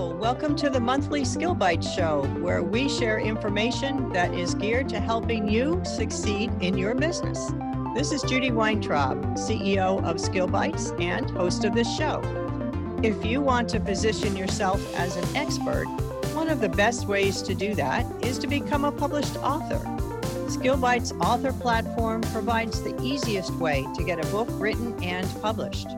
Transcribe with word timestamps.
Welcome 0.00 0.56
to 0.56 0.70
the 0.70 0.80
monthly 0.80 1.26
Skill 1.26 1.54
Bites 1.54 1.92
Show, 1.92 2.22
where 2.40 2.62
we 2.62 2.88
share 2.88 3.18
information 3.18 4.08
that 4.14 4.32
is 4.32 4.54
geared 4.54 4.88
to 4.88 4.98
helping 4.98 5.46
you 5.46 5.82
succeed 5.84 6.50
in 6.62 6.78
your 6.78 6.94
business. 6.94 7.52
This 7.94 8.10
is 8.10 8.22
Judy 8.22 8.50
Weintraub, 8.50 9.22
CEO 9.34 10.02
of 10.02 10.18
Skill 10.18 10.46
Bites 10.46 10.92
and 10.98 11.30
host 11.32 11.66
of 11.66 11.74
this 11.74 11.94
show. 11.98 12.22
If 13.02 13.26
you 13.26 13.42
want 13.42 13.68
to 13.70 13.78
position 13.78 14.38
yourself 14.38 14.80
as 14.96 15.16
an 15.16 15.36
expert, 15.36 15.84
one 16.32 16.48
of 16.48 16.62
the 16.62 16.70
best 16.70 17.06
ways 17.06 17.42
to 17.42 17.54
do 17.54 17.74
that 17.74 18.06
is 18.24 18.38
to 18.38 18.46
become 18.46 18.86
a 18.86 18.92
published 18.92 19.36
author. 19.36 19.80
SkillBites 20.48 21.12
author 21.20 21.52
platform 21.52 22.22
provides 22.22 22.82
the 22.82 22.98
easiest 23.02 23.52
way 23.56 23.86
to 23.94 24.02
get 24.02 24.18
a 24.18 24.26
book 24.30 24.48
written 24.52 25.00
and 25.04 25.28
published. 25.42 25.88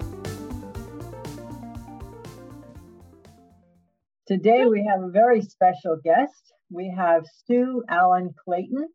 Today 4.33 4.64
we 4.64 4.89
have 4.91 5.03
a 5.03 5.11
very 5.11 5.43
special 5.43 5.99
guest. 6.03 6.54
We 6.71 6.89
have 6.96 7.27
Sue 7.45 7.85
Allen 7.86 8.32
Clayton. 8.43 8.89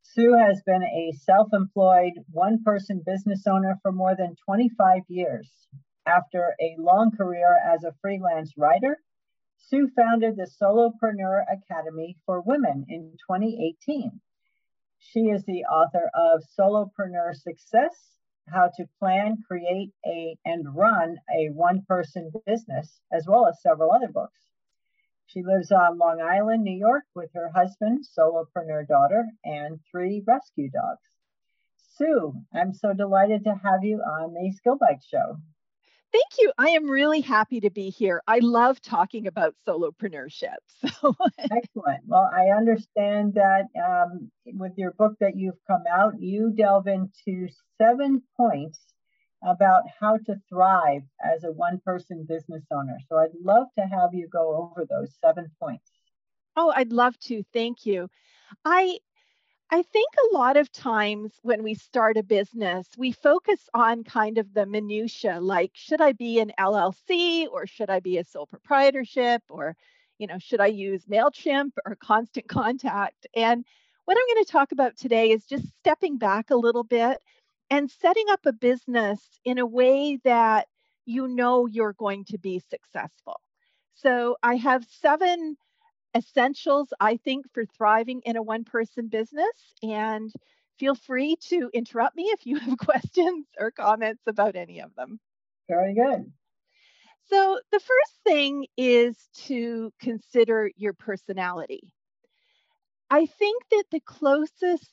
Sue 0.00 0.32
has 0.38 0.62
been 0.64 0.82
a 0.82 1.12
self 1.20 1.48
employed 1.52 2.14
one 2.30 2.62
person 2.64 3.02
business 3.04 3.46
owner 3.46 3.78
for 3.82 3.92
more 3.92 4.16
than 4.16 4.36
25 4.46 5.02
years. 5.08 5.50
After 6.06 6.54
a 6.58 6.76
long 6.78 7.10
career 7.14 7.58
as 7.62 7.84
a 7.84 7.92
freelance 8.00 8.54
writer, 8.56 8.96
Sue 9.58 9.90
founded 9.94 10.36
the 10.36 10.50
Solopreneur 10.58 11.44
Academy 11.46 12.16
for 12.24 12.40
Women 12.40 12.86
in 12.88 13.18
2018. 13.30 14.18
She 14.98 15.20
is 15.28 15.44
the 15.44 15.64
author 15.64 16.08
of 16.14 16.42
Solopreneur 16.58 17.34
Success 17.34 18.16
How 18.48 18.70
to 18.78 18.86
Plan, 18.98 19.36
Create, 19.46 19.92
a, 20.06 20.38
and 20.46 20.74
Run 20.74 21.18
a 21.38 21.50
One 21.50 21.82
Person 21.86 22.32
Business, 22.46 23.02
as 23.12 23.26
well 23.28 23.46
as 23.46 23.60
several 23.60 23.92
other 23.92 24.08
books. 24.08 24.40
She 25.26 25.42
lives 25.42 25.72
on 25.72 25.98
Long 25.98 26.20
Island, 26.20 26.62
New 26.62 26.76
York, 26.76 27.04
with 27.14 27.30
her 27.34 27.50
husband, 27.54 28.04
solopreneur 28.16 28.86
daughter, 28.86 29.26
and 29.44 29.80
three 29.90 30.22
rescue 30.26 30.70
dogs. 30.70 31.00
Sue, 31.96 32.34
I'm 32.52 32.72
so 32.72 32.92
delighted 32.92 33.44
to 33.44 33.54
have 33.54 33.84
you 33.84 33.98
on 33.98 34.34
the 34.34 34.52
Skill 34.52 34.76
Bites 34.76 35.06
Show. 35.06 35.38
Thank 36.12 36.38
you. 36.38 36.52
I 36.56 36.68
am 36.68 36.88
really 36.88 37.20
happy 37.20 37.60
to 37.60 37.70
be 37.70 37.90
here. 37.90 38.22
I 38.28 38.38
love 38.38 38.80
talking 38.80 39.26
about 39.26 39.56
solopreneurship. 39.66 40.58
So 41.00 41.16
excellent. 41.38 42.04
Well, 42.06 42.30
I 42.32 42.56
understand 42.56 43.34
that 43.34 43.64
um, 43.76 44.30
with 44.46 44.72
your 44.76 44.92
book 44.92 45.14
that 45.20 45.36
you've 45.36 45.58
come 45.66 45.82
out, 45.92 46.20
you 46.20 46.52
delve 46.56 46.86
into 46.86 47.48
seven 47.78 48.22
points 48.36 48.78
about 49.44 49.82
how 50.00 50.16
to 50.16 50.40
thrive 50.48 51.02
as 51.22 51.44
a 51.44 51.52
one 51.52 51.80
person 51.84 52.24
business 52.28 52.64
owner. 52.72 52.98
So 53.08 53.18
I'd 53.18 53.34
love 53.42 53.66
to 53.78 53.84
have 53.84 54.14
you 54.14 54.28
go 54.28 54.56
over 54.56 54.86
those 54.88 55.14
seven 55.20 55.50
points. 55.60 55.90
Oh, 56.56 56.72
I'd 56.74 56.92
love 56.92 57.18
to. 57.20 57.42
Thank 57.52 57.84
you. 57.86 58.08
I 58.64 58.98
I 59.70 59.82
think 59.82 60.08
a 60.30 60.36
lot 60.36 60.56
of 60.56 60.70
times 60.70 61.32
when 61.42 61.62
we 61.62 61.74
start 61.74 62.16
a 62.16 62.22
business, 62.22 62.86
we 62.96 63.12
focus 63.12 63.68
on 63.74 64.04
kind 64.04 64.38
of 64.38 64.52
the 64.54 64.66
minutia 64.66 65.40
like 65.40 65.72
should 65.74 66.00
I 66.00 66.12
be 66.12 66.38
an 66.38 66.52
LLC 66.58 67.48
or 67.50 67.66
should 67.66 67.90
I 67.90 68.00
be 68.00 68.18
a 68.18 68.24
sole 68.24 68.46
proprietorship 68.46 69.42
or 69.48 69.76
you 70.18 70.26
know, 70.28 70.38
should 70.38 70.60
I 70.60 70.66
use 70.66 71.06
Mailchimp 71.06 71.72
or 71.84 71.96
Constant 71.96 72.48
Contact? 72.48 73.26
And 73.34 73.64
what 74.04 74.16
I'm 74.16 74.34
going 74.34 74.44
to 74.44 74.52
talk 74.52 74.72
about 74.72 74.96
today 74.96 75.30
is 75.30 75.44
just 75.44 75.66
stepping 75.80 76.18
back 76.18 76.50
a 76.50 76.56
little 76.56 76.84
bit 76.84 77.18
and 77.70 77.90
setting 77.90 78.26
up 78.30 78.46
a 78.46 78.52
business 78.52 79.20
in 79.44 79.58
a 79.58 79.66
way 79.66 80.18
that 80.24 80.68
you 81.06 81.28
know 81.28 81.66
you're 81.66 81.94
going 81.94 82.24
to 82.26 82.38
be 82.38 82.60
successful. 82.70 83.40
So 83.94 84.36
I 84.42 84.56
have 84.56 84.86
seven 85.00 85.56
essentials, 86.16 86.92
I 87.00 87.16
think, 87.16 87.46
for 87.52 87.64
thriving 87.64 88.22
in 88.24 88.36
a 88.36 88.42
one 88.42 88.64
person 88.64 89.08
business. 89.08 89.74
And 89.82 90.32
feel 90.78 90.94
free 90.94 91.36
to 91.48 91.70
interrupt 91.72 92.16
me 92.16 92.24
if 92.24 92.46
you 92.46 92.58
have 92.58 92.78
questions 92.78 93.46
or 93.58 93.70
comments 93.70 94.22
about 94.26 94.56
any 94.56 94.80
of 94.80 94.94
them. 94.94 95.20
Very 95.68 95.94
good. 95.94 96.30
So, 97.26 97.58
the 97.72 97.80
first 97.80 98.20
thing 98.24 98.66
is 98.76 99.16
to 99.46 99.90
consider 99.98 100.70
your 100.76 100.92
personality. 100.92 101.90
I 103.08 103.24
think 103.24 103.62
that 103.70 103.84
the 103.90 104.00
closest, 104.00 104.92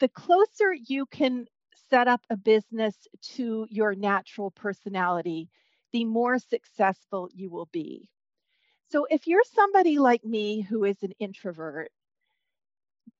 the 0.00 0.08
closer 0.08 0.72
you 0.72 1.06
can 1.06 1.46
set 1.90 2.08
up 2.08 2.20
a 2.30 2.36
business 2.36 2.96
to 3.22 3.66
your 3.70 3.94
natural 3.94 4.50
personality, 4.50 5.48
the 5.92 6.04
more 6.04 6.38
successful 6.38 7.28
you 7.32 7.50
will 7.50 7.68
be. 7.72 8.08
So, 8.90 9.06
if 9.10 9.26
you're 9.26 9.44
somebody 9.44 9.98
like 9.98 10.24
me 10.24 10.62
who 10.62 10.84
is 10.84 11.02
an 11.02 11.12
introvert, 11.18 11.90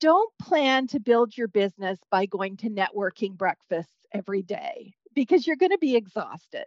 don't 0.00 0.32
plan 0.38 0.86
to 0.88 1.00
build 1.00 1.36
your 1.36 1.48
business 1.48 1.98
by 2.10 2.26
going 2.26 2.56
to 2.58 2.70
networking 2.70 3.36
breakfasts 3.36 4.06
every 4.12 4.42
day 4.42 4.94
because 5.14 5.46
you're 5.46 5.56
going 5.56 5.72
to 5.72 5.78
be 5.78 5.96
exhausted. 5.96 6.66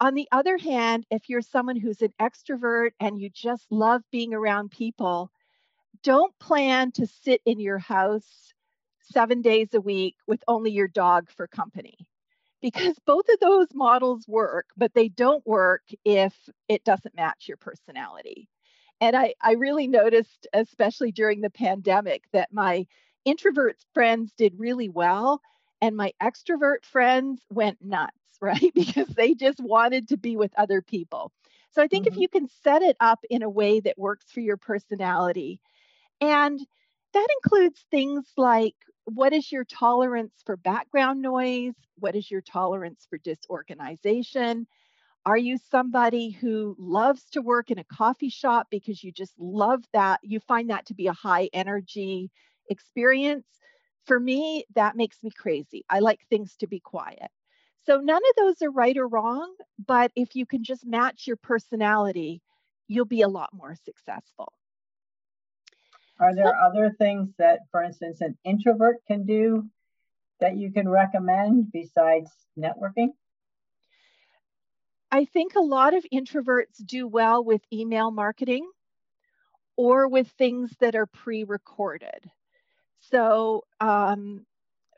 On 0.00 0.14
the 0.14 0.28
other 0.30 0.56
hand, 0.56 1.06
if 1.10 1.28
you're 1.28 1.42
someone 1.42 1.76
who's 1.76 2.02
an 2.02 2.12
extrovert 2.20 2.90
and 3.00 3.20
you 3.20 3.30
just 3.30 3.70
love 3.70 4.02
being 4.12 4.32
around 4.32 4.70
people, 4.70 5.30
don't 6.04 6.32
plan 6.38 6.92
to 6.92 7.06
sit 7.06 7.40
in 7.44 7.58
your 7.58 7.78
house 7.78 8.52
seven 9.12 9.42
days 9.42 9.74
a 9.74 9.80
week 9.80 10.16
with 10.26 10.42
only 10.48 10.70
your 10.70 10.88
dog 10.88 11.30
for 11.30 11.46
company. 11.46 11.96
Because 12.60 12.98
both 13.06 13.28
of 13.28 13.38
those 13.40 13.68
models 13.72 14.24
work, 14.26 14.66
but 14.76 14.92
they 14.92 15.08
don't 15.08 15.46
work 15.46 15.82
if 16.04 16.34
it 16.68 16.82
doesn't 16.84 17.14
match 17.14 17.44
your 17.46 17.56
personality. 17.56 18.48
And 19.00 19.16
I, 19.16 19.34
I 19.40 19.52
really 19.52 19.86
noticed, 19.86 20.48
especially 20.52 21.12
during 21.12 21.40
the 21.40 21.50
pandemic, 21.50 22.24
that 22.32 22.52
my 22.52 22.86
introvert 23.24 23.76
friends 23.94 24.32
did 24.36 24.58
really 24.58 24.88
well 24.88 25.40
and 25.80 25.96
my 25.96 26.12
extrovert 26.20 26.84
friends 26.84 27.40
went 27.50 27.78
nuts, 27.80 28.12
right? 28.40 28.72
because 28.74 29.08
they 29.08 29.34
just 29.34 29.60
wanted 29.60 30.08
to 30.08 30.16
be 30.16 30.36
with 30.36 30.52
other 30.56 30.82
people. 30.82 31.32
So 31.70 31.82
I 31.82 31.86
think 31.86 32.06
mm-hmm. 32.06 32.14
if 32.14 32.20
you 32.20 32.28
can 32.28 32.48
set 32.64 32.82
it 32.82 32.96
up 32.98 33.20
in 33.30 33.42
a 33.42 33.50
way 33.50 33.80
that 33.80 33.98
works 33.98 34.26
for 34.32 34.40
your 34.40 34.56
personality, 34.56 35.60
and 36.20 36.58
that 37.14 37.28
includes 37.42 37.84
things 37.90 38.26
like 38.36 38.74
what 39.14 39.32
is 39.32 39.50
your 39.50 39.64
tolerance 39.64 40.34
for 40.44 40.56
background 40.56 41.22
noise? 41.22 41.74
What 41.98 42.14
is 42.14 42.30
your 42.30 42.42
tolerance 42.42 43.06
for 43.08 43.18
disorganization? 43.18 44.66
Are 45.26 45.38
you 45.38 45.58
somebody 45.70 46.30
who 46.30 46.76
loves 46.78 47.24
to 47.32 47.42
work 47.42 47.70
in 47.70 47.78
a 47.78 47.84
coffee 47.84 48.28
shop 48.30 48.68
because 48.70 49.02
you 49.02 49.12
just 49.12 49.34
love 49.38 49.84
that? 49.92 50.20
You 50.22 50.40
find 50.40 50.70
that 50.70 50.86
to 50.86 50.94
be 50.94 51.06
a 51.06 51.12
high 51.12 51.50
energy 51.52 52.30
experience? 52.70 53.46
For 54.06 54.18
me, 54.18 54.64
that 54.74 54.96
makes 54.96 55.22
me 55.22 55.30
crazy. 55.30 55.84
I 55.90 56.00
like 56.00 56.20
things 56.28 56.56
to 56.56 56.66
be 56.66 56.80
quiet. 56.80 57.30
So 57.84 58.00
none 58.00 58.22
of 58.30 58.36
those 58.36 58.62
are 58.62 58.70
right 58.70 58.96
or 58.96 59.08
wrong, 59.08 59.54
but 59.86 60.12
if 60.16 60.36
you 60.36 60.46
can 60.46 60.64
just 60.64 60.86
match 60.86 61.26
your 61.26 61.36
personality, 61.36 62.42
you'll 62.86 63.04
be 63.06 63.22
a 63.22 63.28
lot 63.28 63.50
more 63.52 63.74
successful. 63.74 64.52
Are 66.20 66.34
there 66.34 66.52
other 66.60 66.90
things 66.98 67.30
that, 67.38 67.60
for 67.70 67.82
instance, 67.82 68.20
an 68.20 68.36
introvert 68.44 68.96
can 69.06 69.24
do 69.24 69.68
that 70.40 70.56
you 70.56 70.72
can 70.72 70.88
recommend 70.88 71.70
besides 71.72 72.30
networking? 72.58 73.10
I 75.10 75.24
think 75.24 75.54
a 75.54 75.60
lot 75.60 75.94
of 75.94 76.04
introverts 76.12 76.84
do 76.84 77.06
well 77.06 77.42
with 77.44 77.62
email 77.72 78.10
marketing 78.10 78.68
or 79.76 80.08
with 80.08 80.28
things 80.28 80.72
that 80.80 80.96
are 80.96 81.06
pre 81.06 81.44
recorded. 81.44 82.30
So, 83.00 83.62
um, 83.80 84.44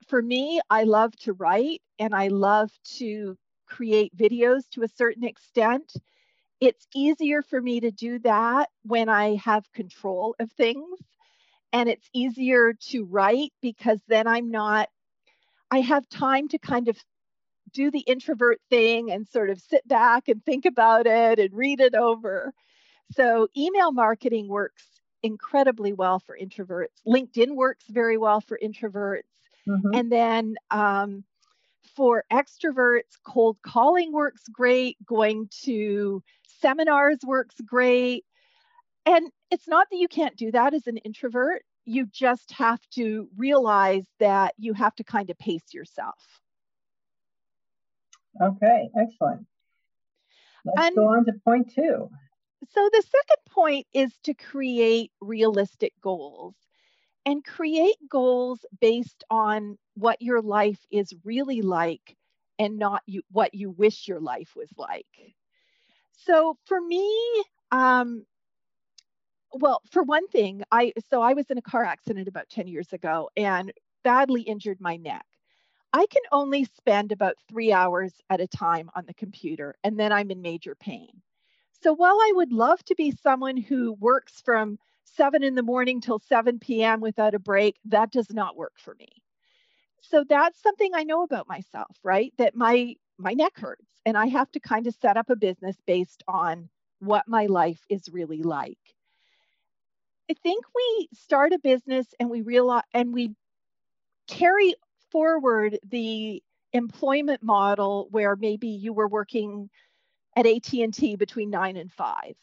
for 0.09 0.23
me, 0.23 0.61
I 0.71 0.85
love 0.85 1.15
to 1.19 1.35
write 1.35 1.83
and 1.99 2.15
I 2.15 2.29
love 2.29 2.71
to 2.97 3.37
create 3.67 4.17
videos 4.17 4.69
to 4.71 4.83
a 4.83 4.89
certain 4.89 5.23
extent. 5.23 5.93
It's 6.61 6.87
easier 6.95 7.43
for 7.43 7.61
me 7.61 7.81
to 7.81 7.91
do 7.91 8.19
that 8.21 8.71
when 8.83 9.09
I 9.09 9.37
have 9.37 9.71
control 9.73 10.35
of 10.41 10.51
things 10.53 10.99
and 11.73 11.89
it's 11.89 12.09
easier 12.13 12.75
to 12.91 13.05
write 13.05 13.53
because 13.61 14.01
then 14.09 14.27
I'm 14.27 14.51
not, 14.51 14.89
I 15.71 15.81
have 15.81 16.09
time 16.09 16.49
to 16.49 16.59
kind 16.59 16.89
of 16.89 16.97
do 17.73 17.91
the 17.91 18.01
introvert 18.01 18.61
thing 18.69 19.11
and 19.11 19.27
sort 19.29 19.51
of 19.51 19.61
sit 19.61 19.87
back 19.87 20.29
and 20.29 20.45
think 20.45 20.67
about 20.67 21.07
it 21.07 21.39
and 21.39 21.55
read 21.55 21.81
it 21.81 21.95
over. 21.95 22.53
So, 23.13 23.49
email 23.57 23.93
marketing 23.93 24.49
works 24.49 24.85
incredibly 25.23 25.93
well 25.93 26.19
for 26.21 26.37
introverts. 26.41 27.03
LinkedIn 27.07 27.55
works 27.55 27.85
very 27.89 28.17
well 28.17 28.41
for 28.41 28.59
introverts. 28.63 29.23
Mm-hmm. 29.69 29.95
And 29.95 30.13
then 30.13 30.55
um, 30.71 31.25
for 31.97 32.25
extroverts, 32.33 33.19
cold 33.25 33.59
calling 33.63 34.13
works 34.13 34.43
great. 34.51 34.97
Going 35.05 35.49
to 35.65 36.23
seminars 36.61 37.19
works 37.25 37.57
great. 37.65 38.25
And 39.07 39.31
it's 39.51 39.69
not 39.69 39.89
that 39.91 39.97
you 39.99 40.09
can't 40.09 40.37
do 40.37 40.51
that 40.53 40.75
as 40.75 40.87
an 40.87 40.97
introvert. 40.99 41.63
You 41.85 42.07
just 42.07 42.53
have 42.53 42.81
to 42.95 43.29
realize 43.37 44.07
that 44.19 44.55
you 44.59 44.75
have 44.75 44.95
to 44.97 45.05
kind 45.05 45.31
of 45.31 45.39
pace 45.39 45.73
yourself. 45.73 46.19
Okay, 48.41 48.89
excellent. 48.97 49.47
Let's 50.65 50.95
go 50.95 51.09
on 51.09 51.25
to 51.25 51.33
point 51.45 51.73
two. 51.75 52.11
so 52.71 52.89
the 52.93 53.03
second 53.03 53.45
point 53.51 53.87
is 53.93 54.13
to 54.25 54.35
create 54.35 55.11
realistic 55.21 55.93
goals 56.03 56.55
and 57.27 57.45
create 57.45 57.97
goals 58.09 58.65
based 58.81 59.25
on 59.31 59.79
what 59.95 60.21
your 60.23 60.41
life 60.41 60.79
is 60.91 61.15
really 61.25 61.63
like 61.63 62.17
and 62.59 62.79
not 62.79 63.03
you, 63.07 63.23
what 63.31 63.55
you 63.55 63.71
wish 63.71 64.07
your 64.07 64.21
life 64.21 64.53
was 64.55 64.71
like. 64.77 65.07
So 66.13 66.57
for 66.67 66.81
me, 66.81 67.11
um, 67.73 68.25
well, 69.53 69.83
for 69.91 70.03
one 70.03 70.27
thing, 70.29 70.63
I 70.71 70.93
so 71.11 71.23
I 71.23 71.35
was 71.35 71.51
in 71.51 71.59
a 71.59 71.63
car 71.63 71.85
accident 71.85 72.29
about 72.29 72.49
10 72.51 72.69
years 72.69 72.93
ago 72.93 73.31
and 73.37 73.73
badly 74.05 74.43
injured 74.43 74.81
my 74.81 74.97
neck. 74.97 75.27
I 75.93 76.07
can 76.07 76.23
only 76.33 76.65
spend 76.65 77.13
about 77.13 77.37
three 77.49 77.73
hours 77.73 78.13
at 78.31 78.41
a 78.41 78.47
time 78.47 78.91
on 78.95 79.07
the 79.07 79.15
computer, 79.15 79.75
and 79.83 79.99
then 79.99 80.13
I'm 80.13 80.31
in 80.31 80.41
major 80.43 80.75
pain. 80.77 81.11
So 81.83 81.93
while 81.95 82.17
I 82.17 82.33
would 82.37 82.53
love 82.53 82.85
to 82.85 82.95
be 82.95 83.11
someone 83.11 83.57
who 83.57 83.95
works 83.95 84.41
from 84.45 84.79
seven 85.05 85.43
in 85.43 85.55
the 85.55 85.63
morning 85.63 86.01
till 86.01 86.19
7 86.21 86.59
p.m. 86.61 87.01
without 87.01 87.35
a 87.35 87.39
break, 87.41 87.77
that 87.87 88.13
does 88.13 88.31
not 88.33 88.57
work 88.57 88.75
for 88.79 88.95
me. 88.95 89.09
So 90.03 90.25
that's 90.29 90.61
something 90.63 90.93
I 90.95 91.05
know 91.05 91.23
about 91.23 91.49
myself, 91.49 91.97
right? 92.03 92.33
That 92.39 92.55
my 92.55 92.97
my 93.19 93.33
neck 93.35 93.59
hurts 93.59 93.87
and 94.07 94.17
I 94.17 94.27
have 94.27 94.51
to 94.53 94.61
kind 94.61 94.87
of 94.87 94.95
set 94.95 95.17
up 95.17 95.31
a 95.31 95.37
business 95.37 95.77
based 95.87 96.23
on 96.29 96.69
what 97.01 97.29
my 97.29 97.47
life 97.47 97.81
is 97.89 98.09
really 98.11 98.43
like. 98.43 98.79
I 100.31 100.35
think 100.45 100.65
we 100.77 101.09
start 101.13 101.53
a 101.53 101.59
business 101.59 102.07
and 102.21 102.31
we 102.31 102.43
realize 102.43 102.85
and 102.95 103.13
we 103.13 103.35
carry 104.29 104.77
forward 105.11 105.81
the 105.83 106.41
employment 106.73 107.43
model 107.43 108.07
where 108.13 108.37
maybe 108.37 108.69
you 108.69 108.93
were 108.93 109.09
working 109.09 109.69
at 110.37 110.47
AT&T 110.47 111.17
between 111.17 111.51
9 111.51 111.77
and 111.77 111.91
5 111.91 112.35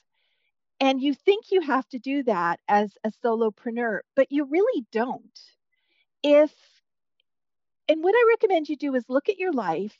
and 0.81 1.01
you 1.01 1.13
think 1.13 1.45
you 1.49 1.61
have 1.61 1.87
to 1.89 1.97
do 1.97 2.23
that 2.23 2.59
as 2.67 2.97
a 3.05 3.11
solopreneur, 3.23 3.99
but 4.17 4.33
you 4.33 4.43
really 4.43 4.85
don't. 4.91 5.39
If, 6.21 6.51
and 7.87 8.03
what 8.03 8.13
I 8.13 8.35
recommend 8.35 8.67
you 8.67 8.75
do 8.75 8.95
is 8.95 9.05
look 9.07 9.29
at 9.29 9.39
your 9.39 9.53
life 9.53 9.97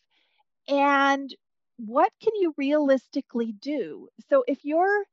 and 0.68 1.34
what 1.78 2.12
can 2.22 2.36
you 2.36 2.54
realistically 2.58 3.54
do? 3.54 4.10
So 4.30 4.44
if 4.46 4.66
your 4.66 5.06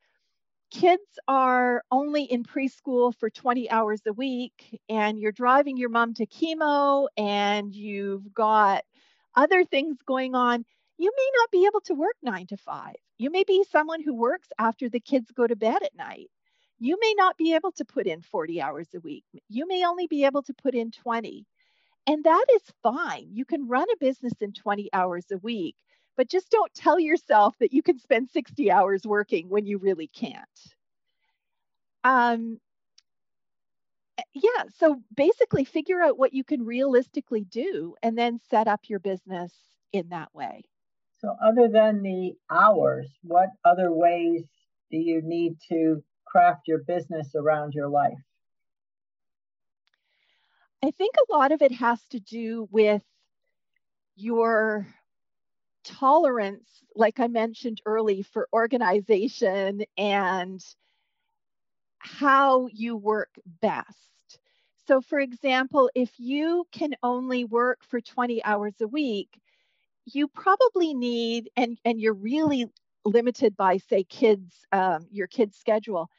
kids 0.74 1.18
are 1.28 1.84
only 1.92 2.24
in 2.24 2.42
preschool 2.42 3.14
for 3.16 3.30
20 3.30 3.70
hours 3.70 4.00
a 4.08 4.12
week 4.12 4.80
and 4.88 5.20
you're 5.20 5.32
driving 5.32 5.76
your 5.76 5.88
mom 5.88 6.14
to 6.14 6.26
chemo 6.26 7.06
and 7.16 7.72
you've 7.74 8.34
got 8.34 8.82
other 9.36 9.64
things 9.64 9.98
going 10.04 10.34
on, 10.34 10.64
you 10.98 11.12
may 11.16 11.30
not 11.38 11.50
be 11.52 11.66
able 11.66 11.80
to 11.82 11.94
work 11.94 12.16
nine 12.22 12.46
to 12.48 12.56
five. 12.56 12.96
You 13.18 13.30
may 13.30 13.44
be 13.44 13.64
someone 13.70 14.02
who 14.02 14.14
works 14.14 14.48
after 14.58 14.88
the 14.88 15.00
kids 15.00 15.30
go 15.30 15.46
to 15.46 15.54
bed 15.56 15.82
at 15.84 15.94
night. 15.96 16.30
You 16.80 16.98
may 17.00 17.14
not 17.16 17.36
be 17.36 17.54
able 17.54 17.72
to 17.72 17.84
put 17.84 18.06
in 18.08 18.22
40 18.22 18.60
hours 18.60 18.88
a 18.96 19.00
week. 19.00 19.24
You 19.48 19.68
may 19.68 19.86
only 19.86 20.08
be 20.08 20.24
able 20.24 20.42
to 20.42 20.54
put 20.54 20.74
in 20.74 20.90
20. 20.90 21.46
And 22.06 22.24
that 22.24 22.46
is 22.54 22.62
fine. 22.82 23.28
You 23.30 23.44
can 23.44 23.68
run 23.68 23.86
a 23.92 23.96
business 23.98 24.34
in 24.40 24.52
20 24.52 24.90
hours 24.92 25.26
a 25.32 25.38
week, 25.38 25.76
but 26.16 26.28
just 26.28 26.50
don't 26.50 26.72
tell 26.74 26.98
yourself 26.98 27.56
that 27.58 27.72
you 27.72 27.82
can 27.82 27.98
spend 27.98 28.30
60 28.30 28.70
hours 28.70 29.04
working 29.04 29.48
when 29.48 29.66
you 29.66 29.78
really 29.78 30.06
can't. 30.06 30.48
Um, 32.04 32.60
yeah, 34.32 34.64
so 34.78 35.00
basically 35.14 35.64
figure 35.64 36.00
out 36.00 36.18
what 36.18 36.34
you 36.34 36.44
can 36.44 36.64
realistically 36.64 37.44
do 37.44 37.94
and 38.02 38.16
then 38.16 38.40
set 38.50 38.68
up 38.68 38.80
your 38.88 39.00
business 39.00 39.52
in 39.92 40.08
that 40.10 40.34
way. 40.34 40.64
So, 41.20 41.36
other 41.42 41.68
than 41.68 42.02
the 42.02 42.34
hours, 42.50 43.08
what 43.22 43.48
other 43.64 43.90
ways 43.90 44.44
do 44.90 44.98
you 44.98 45.22
need 45.22 45.56
to 45.70 46.02
craft 46.26 46.62
your 46.66 46.80
business 46.80 47.34
around 47.34 47.72
your 47.72 47.88
life? 47.88 48.18
I 50.82 50.90
think 50.90 51.14
a 51.16 51.32
lot 51.32 51.50
of 51.50 51.62
it 51.62 51.72
has 51.72 51.98
to 52.10 52.20
do 52.20 52.68
with 52.70 53.02
your 54.16 54.86
tolerance, 55.84 56.68
like 56.96 57.20
I 57.20 57.28
mentioned 57.28 57.80
early, 57.86 58.22
for 58.22 58.48
organization 58.52 59.84
and 59.96 60.64
how 61.98 62.68
you 62.72 62.96
work 62.96 63.30
best. 63.60 63.98
So, 64.86 65.00
for 65.00 65.18
example, 65.18 65.90
if 65.94 66.10
you 66.18 66.66
can 66.72 66.94
only 67.02 67.44
work 67.44 67.80
for 67.88 68.00
20 68.00 68.44
hours 68.44 68.74
a 68.80 68.86
week, 68.86 69.40
you 70.04 70.28
probably 70.28 70.92
need, 70.92 71.48
and, 71.56 71.78
and 71.84 72.00
you're 72.00 72.12
really 72.12 72.66
limited 73.06 73.56
by, 73.56 73.78
say, 73.78 74.04
kids, 74.04 74.52
um, 74.72 75.06
your 75.10 75.26
kids' 75.26 75.56
schedule, 75.56 76.10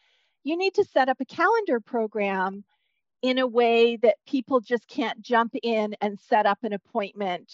you 0.43 0.57
need 0.57 0.73
to 0.75 0.83
set 0.83 1.09
up 1.09 1.17
a 1.19 1.25
calendar 1.25 1.79
program 1.79 2.63
in 3.21 3.37
a 3.37 3.47
way 3.47 3.97
that 3.97 4.17
people 4.27 4.59
just 4.59 4.87
can't 4.87 5.21
jump 5.21 5.55
in 5.61 5.95
and 6.01 6.19
set 6.19 6.45
up 6.45 6.59
an 6.63 6.73
appointment 6.73 7.51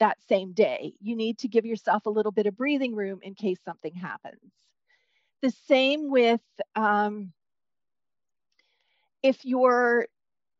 that 0.00 0.18
same 0.28 0.52
day. 0.52 0.94
You 1.00 1.14
need 1.14 1.38
to 1.38 1.48
give 1.48 1.64
yourself 1.64 2.06
a 2.06 2.10
little 2.10 2.32
bit 2.32 2.46
of 2.46 2.56
breathing 2.56 2.94
room 2.94 3.20
in 3.22 3.34
case 3.34 3.58
something 3.64 3.94
happens. 3.94 4.52
The 5.42 5.50
same 5.68 6.10
with 6.10 6.40
um, 6.74 7.32
if 9.22 9.44
you're 9.44 10.06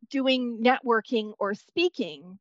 doing 0.09 0.63
networking 0.63 1.33
or 1.39 1.55
speaking, 1.55 2.39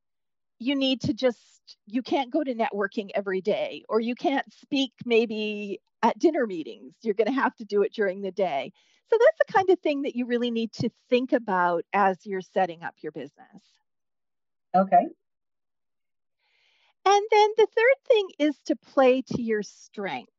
you 0.59 0.75
need 0.75 1.01
to 1.01 1.13
just 1.13 1.77
you 1.87 2.01
can't 2.01 2.31
go 2.31 2.43
to 2.43 2.53
networking 2.53 3.09
every 3.15 3.41
day 3.41 3.83
or 3.89 3.99
you 3.99 4.15
can't 4.15 4.51
speak 4.53 4.91
maybe 5.05 5.79
at 6.03 6.17
dinner 6.19 6.45
meetings 6.45 6.93
you're 7.01 7.13
going 7.13 7.27
to 7.27 7.33
have 7.33 7.55
to 7.55 7.65
do 7.65 7.81
it 7.81 7.93
during 7.93 8.21
the 8.21 8.31
day 8.31 8.71
so 9.09 9.17
that's 9.19 9.37
the 9.47 9.53
kind 9.53 9.69
of 9.69 9.79
thing 9.79 10.01
that 10.03 10.15
you 10.15 10.25
really 10.25 10.51
need 10.51 10.71
to 10.71 10.89
think 11.09 11.31
about 11.31 11.83
as 11.93 12.17
you're 12.25 12.41
setting 12.41 12.83
up 12.83 12.95
your 13.01 13.11
business 13.11 13.63
okay 14.75 15.05
and 17.11 17.25
then 17.31 17.49
the 17.57 17.67
third 17.75 18.07
thing 18.07 18.29
is 18.39 18.55
to 18.65 18.75
play 18.75 19.21
to 19.21 19.41
your 19.41 19.63
strengths 19.63 20.31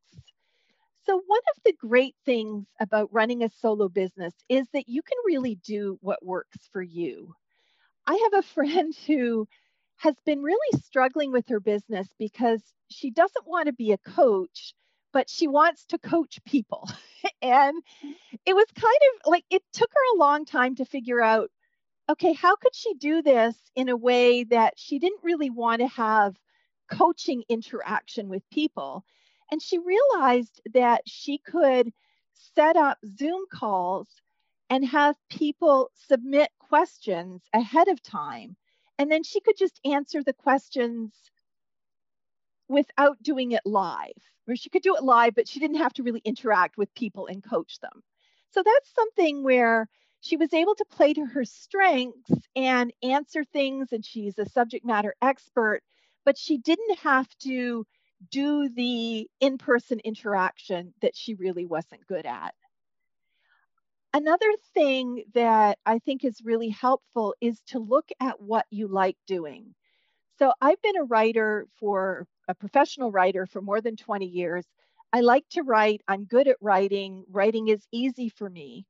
so, 1.05 1.21
one 1.25 1.41
of 1.55 1.63
the 1.65 1.73
great 1.73 2.15
things 2.25 2.67
about 2.79 3.11
running 3.11 3.43
a 3.43 3.49
solo 3.49 3.89
business 3.89 4.33
is 4.49 4.67
that 4.73 4.87
you 4.87 5.01
can 5.01 5.17
really 5.25 5.55
do 5.55 5.97
what 6.01 6.23
works 6.23 6.69
for 6.71 6.81
you. 6.81 7.33
I 8.05 8.29
have 8.31 8.43
a 8.43 8.47
friend 8.53 8.95
who 9.07 9.47
has 9.97 10.15
been 10.25 10.43
really 10.43 10.79
struggling 10.83 11.31
with 11.31 11.47
her 11.49 11.59
business 11.59 12.07
because 12.19 12.61
she 12.89 13.09
doesn't 13.11 13.47
want 13.47 13.67
to 13.67 13.73
be 13.73 13.91
a 13.91 13.97
coach, 13.97 14.73
but 15.11 15.29
she 15.29 15.47
wants 15.47 15.85
to 15.87 15.97
coach 15.97 16.39
people. 16.45 16.87
and 17.41 17.77
mm-hmm. 17.77 18.11
it 18.45 18.53
was 18.53 18.67
kind 18.75 18.99
of 19.13 19.31
like 19.31 19.45
it 19.49 19.63
took 19.73 19.89
her 19.91 20.15
a 20.15 20.19
long 20.19 20.45
time 20.45 20.75
to 20.75 20.85
figure 20.85 21.21
out 21.21 21.49
okay, 22.09 22.33
how 22.33 22.55
could 22.55 22.75
she 22.75 22.93
do 22.95 23.21
this 23.21 23.55
in 23.75 23.87
a 23.89 23.95
way 23.95 24.43
that 24.43 24.73
she 24.77 24.99
didn't 24.99 25.23
really 25.23 25.49
want 25.49 25.79
to 25.79 25.87
have 25.87 26.35
coaching 26.91 27.43
interaction 27.49 28.29
with 28.29 28.49
people? 28.51 29.03
And 29.51 29.61
she 29.61 29.79
realized 29.79 30.61
that 30.73 31.01
she 31.07 31.37
could 31.39 31.91
set 32.33 32.75
up 32.75 32.97
Zoom 33.17 33.45
calls 33.51 34.07
and 34.69 34.85
have 34.85 35.15
people 35.29 35.91
submit 35.95 36.49
questions 36.59 37.41
ahead 37.53 37.87
of 37.87 38.01
time 38.01 38.55
and 39.01 39.11
then 39.11 39.23
she 39.23 39.39
could 39.39 39.57
just 39.57 39.79
answer 39.83 40.21
the 40.21 40.31
questions 40.31 41.11
without 42.67 43.17
doing 43.23 43.51
it 43.51 43.63
live. 43.65 44.13
Or 44.47 44.55
she 44.55 44.69
could 44.69 44.83
do 44.83 44.95
it 44.95 45.03
live, 45.03 45.33
but 45.33 45.47
she 45.47 45.59
didn't 45.59 45.77
have 45.77 45.93
to 45.93 46.03
really 46.03 46.21
interact 46.23 46.77
with 46.77 46.93
people 46.93 47.25
and 47.25 47.43
coach 47.43 47.79
them. 47.79 48.03
So 48.51 48.61
that's 48.63 48.93
something 48.93 49.41
where 49.41 49.89
she 50.19 50.37
was 50.37 50.53
able 50.53 50.75
to 50.75 50.85
play 50.85 51.13
to 51.13 51.25
her 51.25 51.45
strengths 51.45 52.29
and 52.55 52.93
answer 53.01 53.43
things, 53.43 53.91
and 53.91 54.05
she's 54.05 54.37
a 54.37 54.47
subject 54.47 54.85
matter 54.85 55.15
expert, 55.19 55.81
but 56.25 56.37
she 56.37 56.57
didn't 56.57 56.99
have 56.99 57.27
to 57.39 57.85
do 58.29 58.69
the 58.69 59.27
in 59.39 59.57
person 59.57 59.99
interaction 59.99 60.93
that 61.01 61.15
she 61.15 61.33
really 61.33 61.65
wasn't 61.65 62.05
good 62.07 62.25
at. 62.25 62.53
Another 64.13 64.51
thing 64.73 65.23
that 65.33 65.79
I 65.85 65.99
think 65.99 66.25
is 66.25 66.41
really 66.43 66.69
helpful 66.69 67.33
is 67.39 67.61
to 67.67 67.79
look 67.79 68.09
at 68.19 68.41
what 68.41 68.65
you 68.69 68.87
like 68.87 69.17
doing. 69.25 69.73
So 70.37 70.53
I've 70.61 70.81
been 70.81 70.97
a 70.97 71.05
writer 71.05 71.65
for 71.79 72.27
a 72.47 72.53
professional 72.53 73.11
writer 73.11 73.45
for 73.45 73.61
more 73.61 73.79
than 73.79 73.95
20 73.95 74.25
years. 74.25 74.65
I 75.13 75.21
like 75.21 75.47
to 75.51 75.63
write. 75.63 76.01
I'm 76.07 76.25
good 76.25 76.47
at 76.47 76.57
writing. 76.61 77.23
Writing 77.29 77.69
is 77.69 77.85
easy 77.91 78.29
for 78.29 78.49
me. 78.49 78.85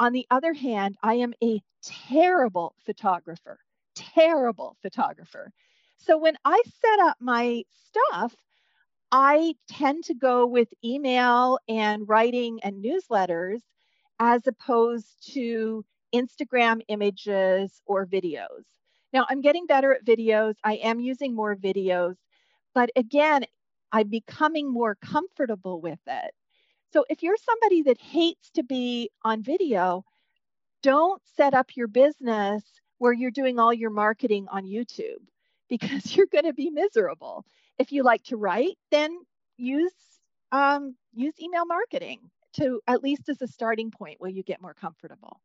On 0.00 0.12
the 0.12 0.26
other 0.30 0.54
hand, 0.54 0.96
I 1.02 1.14
am 1.14 1.34
a 1.42 1.60
terrible 1.82 2.74
photographer, 2.86 3.58
terrible 3.94 4.76
photographer. 4.80 5.52
So 6.00 6.16
when 6.16 6.36
I 6.44 6.62
set 6.80 7.00
up 7.00 7.16
my 7.20 7.64
stuff, 7.86 8.34
I 9.10 9.54
tend 9.68 10.04
to 10.04 10.14
go 10.14 10.46
with 10.46 10.68
email 10.84 11.58
and 11.68 12.08
writing 12.08 12.60
and 12.62 12.82
newsletters 12.82 13.60
as 14.20 14.46
opposed 14.46 15.32
to 15.32 15.84
Instagram 16.14 16.80
images 16.88 17.82
or 17.84 18.06
videos. 18.06 18.64
Now, 19.12 19.26
I'm 19.28 19.40
getting 19.40 19.66
better 19.66 19.92
at 19.92 20.04
videos. 20.04 20.54
I 20.62 20.74
am 20.76 21.00
using 21.00 21.34
more 21.34 21.56
videos, 21.56 22.16
but 22.74 22.90
again, 22.96 23.44
I'm 23.90 24.08
becoming 24.08 24.70
more 24.70 24.94
comfortable 24.96 25.80
with 25.80 26.00
it. 26.06 26.32
So 26.92 27.04
if 27.10 27.22
you're 27.22 27.36
somebody 27.36 27.82
that 27.82 28.00
hates 28.00 28.50
to 28.50 28.62
be 28.62 29.10
on 29.24 29.42
video, 29.42 30.04
don't 30.82 31.20
set 31.36 31.54
up 31.54 31.76
your 31.76 31.88
business 31.88 32.62
where 32.98 33.12
you're 33.12 33.30
doing 33.30 33.58
all 33.58 33.74
your 33.74 33.90
marketing 33.90 34.46
on 34.50 34.64
YouTube 34.64 35.26
because 35.68 36.16
you're 36.16 36.26
going 36.26 36.44
to 36.44 36.54
be 36.54 36.70
miserable. 36.70 37.44
If 37.78 37.92
you 37.92 38.02
like 38.02 38.24
to 38.24 38.36
write, 38.36 38.78
then 38.90 39.16
use 39.56 39.92
um, 40.50 40.96
use 41.12 41.34
email 41.40 41.66
marketing 41.66 42.30
to 42.54 42.80
at 42.86 43.02
least 43.02 43.28
as 43.28 43.42
a 43.42 43.46
starting 43.46 43.90
point 43.90 44.16
where 44.18 44.30
you 44.30 44.42
get 44.42 44.62
more 44.62 44.74
comfortable. 44.74 45.40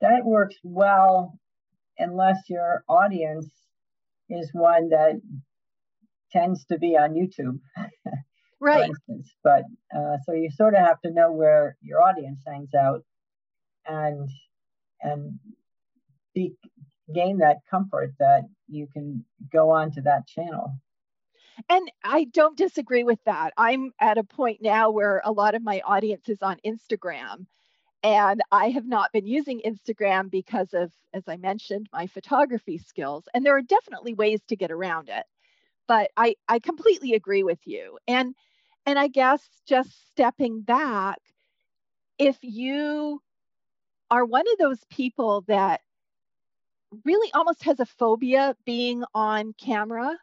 That 0.00 0.24
works 0.24 0.56
well 0.62 1.38
unless 1.98 2.38
your 2.48 2.84
audience 2.88 3.50
is 4.30 4.48
one 4.52 4.90
that 4.90 5.20
tends 6.32 6.64
to 6.66 6.78
be 6.78 6.96
on 6.96 7.14
YouTube. 7.14 7.58
right. 8.60 8.88
Instance. 8.88 9.34
But 9.42 9.64
uh, 9.94 10.16
so 10.24 10.32
you 10.32 10.50
sort 10.50 10.74
of 10.74 10.80
have 10.80 11.00
to 11.02 11.10
know 11.10 11.32
where 11.32 11.76
your 11.82 12.02
audience 12.02 12.40
hangs 12.46 12.70
out 12.74 13.04
and 13.86 14.28
and 15.02 15.38
be, 16.34 16.54
gain 17.14 17.38
that 17.38 17.58
comfort 17.70 18.14
that 18.18 18.48
you 18.68 18.86
can 18.92 19.24
go 19.52 19.70
on 19.70 19.90
to 19.92 20.00
that 20.02 20.26
channel. 20.26 20.74
And 21.68 21.90
I 22.04 22.24
don't 22.24 22.56
disagree 22.56 23.04
with 23.04 23.22
that. 23.24 23.52
I'm 23.56 23.92
at 24.00 24.18
a 24.18 24.24
point 24.24 24.62
now 24.62 24.90
where 24.90 25.20
a 25.24 25.32
lot 25.32 25.54
of 25.54 25.62
my 25.62 25.80
audience 25.84 26.28
is 26.28 26.42
on 26.42 26.56
Instagram. 26.64 27.46
And 28.02 28.40
I 28.50 28.70
have 28.70 28.86
not 28.86 29.12
been 29.12 29.26
using 29.26 29.60
Instagram 29.66 30.30
because 30.30 30.72
of, 30.72 30.90
as 31.12 31.24
I 31.28 31.36
mentioned, 31.36 31.88
my 31.92 32.06
photography 32.06 32.78
skills. 32.78 33.24
And 33.34 33.44
there 33.44 33.56
are 33.56 33.62
definitely 33.62 34.14
ways 34.14 34.40
to 34.48 34.56
get 34.56 34.70
around 34.70 35.10
it. 35.10 35.24
But 35.86 36.10
I, 36.16 36.36
I 36.48 36.60
completely 36.60 37.14
agree 37.14 37.42
with 37.42 37.58
you. 37.66 37.98
And 38.08 38.34
and 38.86 38.98
I 38.98 39.08
guess 39.08 39.46
just 39.66 39.90
stepping 40.08 40.62
back, 40.62 41.18
if 42.18 42.38
you 42.40 43.20
are 44.10 44.24
one 44.24 44.46
of 44.50 44.58
those 44.58 44.82
people 44.90 45.44
that 45.48 45.82
really 47.04 47.32
almost 47.32 47.64
has 47.64 47.80
a 47.80 47.86
phobia 47.86 48.56
being 48.64 49.04
on 49.14 49.54
camera 49.54 50.16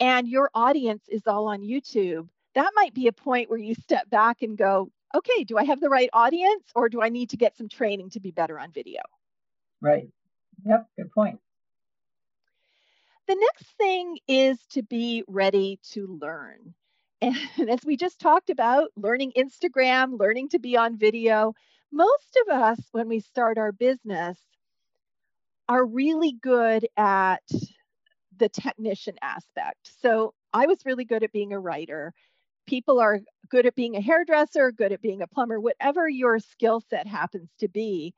and 0.00 0.28
your 0.28 0.50
audience 0.54 1.02
is 1.08 1.26
all 1.26 1.48
on 1.48 1.60
YouTube, 1.60 2.28
that 2.54 2.70
might 2.74 2.94
be 2.94 3.08
a 3.08 3.12
point 3.12 3.50
where 3.50 3.58
you 3.58 3.74
step 3.74 4.08
back 4.10 4.42
and 4.42 4.56
go, 4.56 4.90
okay, 5.14 5.44
do 5.44 5.56
I 5.56 5.64
have 5.64 5.80
the 5.80 5.88
right 5.88 6.10
audience 6.12 6.64
or 6.74 6.88
do 6.88 7.02
I 7.02 7.08
need 7.08 7.30
to 7.30 7.36
get 7.36 7.56
some 7.56 7.68
training 7.68 8.10
to 8.10 8.20
be 8.20 8.30
better 8.30 8.58
on 8.58 8.72
video? 8.72 9.00
Right. 9.80 10.08
Yep, 10.64 10.88
good 10.96 11.10
point. 11.12 11.40
The 13.26 13.36
next 13.36 13.76
thing 13.76 14.18
is 14.26 14.58
to 14.70 14.82
be 14.82 15.24
ready 15.26 15.78
to 15.92 16.18
learn. 16.20 16.74
And 17.20 17.36
as 17.68 17.80
we 17.84 17.96
just 17.96 18.20
talked 18.20 18.50
about, 18.50 18.90
learning 18.96 19.32
Instagram, 19.36 20.18
learning 20.18 20.50
to 20.50 20.58
be 20.58 20.76
on 20.76 20.96
video, 20.96 21.54
most 21.92 22.38
of 22.46 22.54
us, 22.54 22.80
when 22.92 23.08
we 23.08 23.20
start 23.20 23.58
our 23.58 23.72
business, 23.72 24.38
are 25.68 25.84
really 25.84 26.32
good 26.32 26.86
at 26.96 27.42
the 28.38 28.48
technician 28.48 29.16
aspect. 29.22 29.90
So 30.00 30.34
I 30.52 30.66
was 30.66 30.78
really 30.84 31.04
good 31.04 31.22
at 31.22 31.32
being 31.32 31.52
a 31.52 31.60
writer. 31.60 32.14
People 32.66 33.00
are 33.00 33.20
good 33.50 33.66
at 33.66 33.74
being 33.74 33.96
a 33.96 34.00
hairdresser, 34.00 34.72
good 34.72 34.92
at 34.92 35.02
being 35.02 35.22
a 35.22 35.26
plumber, 35.26 35.60
whatever 35.60 36.08
your 36.08 36.38
skill 36.38 36.82
set 36.88 37.06
happens 37.06 37.50
to 37.60 37.68
be. 37.68 38.14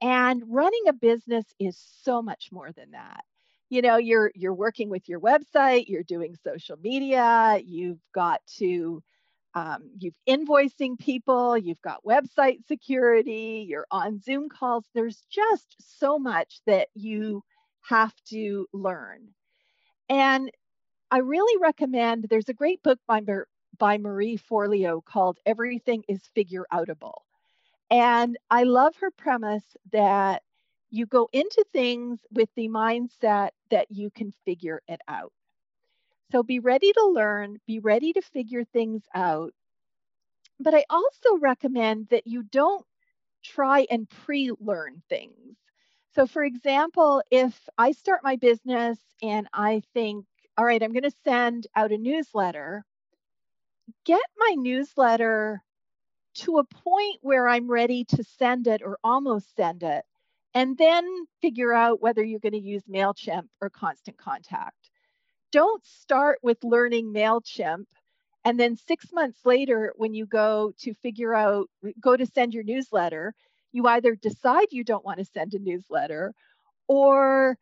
And 0.00 0.42
running 0.48 0.84
a 0.88 0.92
business 0.92 1.44
is 1.58 1.78
so 2.02 2.20
much 2.22 2.48
more 2.52 2.70
than 2.72 2.90
that. 2.92 3.24
You 3.68 3.82
know, 3.82 3.96
you're 3.96 4.30
you're 4.34 4.54
working 4.54 4.90
with 4.90 5.08
your 5.08 5.20
website, 5.20 5.88
you're 5.88 6.04
doing 6.04 6.36
social 6.44 6.76
media, 6.76 7.58
you've 7.64 8.00
got 8.14 8.40
to 8.58 9.02
um, 9.56 9.88
you've 9.98 10.14
invoicing 10.28 10.98
people, 10.98 11.56
you've 11.56 11.80
got 11.80 12.04
website 12.04 12.58
security, 12.68 13.64
you're 13.66 13.86
on 13.90 14.20
Zoom 14.20 14.50
calls. 14.50 14.84
There's 14.94 15.24
just 15.30 15.74
so 15.98 16.18
much 16.18 16.60
that 16.66 16.88
you 16.94 17.42
have 17.88 18.12
to 18.28 18.66
learn. 18.74 19.28
And 20.10 20.50
I 21.10 21.18
really 21.18 21.58
recommend 21.58 22.26
there's 22.28 22.50
a 22.50 22.54
great 22.54 22.82
book 22.82 22.98
by, 23.08 23.22
by 23.78 23.96
Marie 23.96 24.36
Forleo 24.36 25.02
called 25.02 25.38
Everything 25.46 26.04
is 26.06 26.20
Figure 26.34 26.66
Outable. 26.70 27.22
And 27.90 28.36
I 28.50 28.64
love 28.64 28.94
her 29.00 29.10
premise 29.10 29.64
that 29.90 30.42
you 30.90 31.06
go 31.06 31.30
into 31.32 31.64
things 31.72 32.20
with 32.30 32.50
the 32.56 32.68
mindset 32.68 33.50
that 33.70 33.86
you 33.90 34.10
can 34.10 34.34
figure 34.44 34.82
it 34.86 35.00
out. 35.08 35.32
So 36.32 36.42
be 36.42 36.58
ready 36.58 36.92
to 36.92 37.06
learn, 37.06 37.58
be 37.66 37.78
ready 37.78 38.12
to 38.12 38.20
figure 38.20 38.64
things 38.64 39.02
out. 39.14 39.52
But 40.58 40.74
I 40.74 40.84
also 40.90 41.36
recommend 41.38 42.08
that 42.08 42.26
you 42.26 42.42
don't 42.42 42.84
try 43.44 43.86
and 43.90 44.08
pre 44.08 44.50
learn 44.58 45.02
things. 45.08 45.56
So, 46.14 46.26
for 46.26 46.42
example, 46.42 47.22
if 47.30 47.68
I 47.78 47.92
start 47.92 48.22
my 48.24 48.36
business 48.36 48.98
and 49.22 49.46
I 49.52 49.82
think, 49.94 50.26
all 50.56 50.64
right, 50.64 50.82
I'm 50.82 50.92
going 50.92 51.02
to 51.02 51.16
send 51.24 51.66
out 51.76 51.92
a 51.92 51.98
newsletter, 51.98 52.84
get 54.04 54.22
my 54.38 54.54
newsletter 54.56 55.62
to 56.36 56.58
a 56.58 56.64
point 56.64 57.18
where 57.20 57.46
I'm 57.46 57.70
ready 57.70 58.04
to 58.04 58.24
send 58.24 58.66
it 58.66 58.82
or 58.82 58.98
almost 59.04 59.54
send 59.54 59.82
it, 59.82 60.04
and 60.54 60.76
then 60.76 61.06
figure 61.40 61.72
out 61.72 62.00
whether 62.00 62.24
you're 62.24 62.40
going 62.40 62.52
to 62.52 62.58
use 62.58 62.82
MailChimp 62.84 63.48
or 63.60 63.70
Constant 63.70 64.16
Contact 64.16 64.90
don't 65.52 65.84
start 65.84 66.38
with 66.42 66.62
learning 66.64 67.12
MailChimp. 67.12 67.86
And 68.44 68.60
then 68.60 68.76
six 68.76 69.12
months 69.12 69.40
later, 69.44 69.92
when 69.96 70.14
you 70.14 70.26
go 70.26 70.72
to 70.78 70.94
figure 70.94 71.34
out, 71.34 71.68
go 72.00 72.16
to 72.16 72.26
send 72.26 72.54
your 72.54 72.62
newsletter, 72.62 73.34
you 73.72 73.86
either 73.86 74.14
decide 74.14 74.68
you 74.70 74.84
don't 74.84 75.04
want 75.04 75.18
to 75.18 75.24
send 75.24 75.54
a 75.54 75.58
newsletter 75.58 76.32
or 76.88 77.58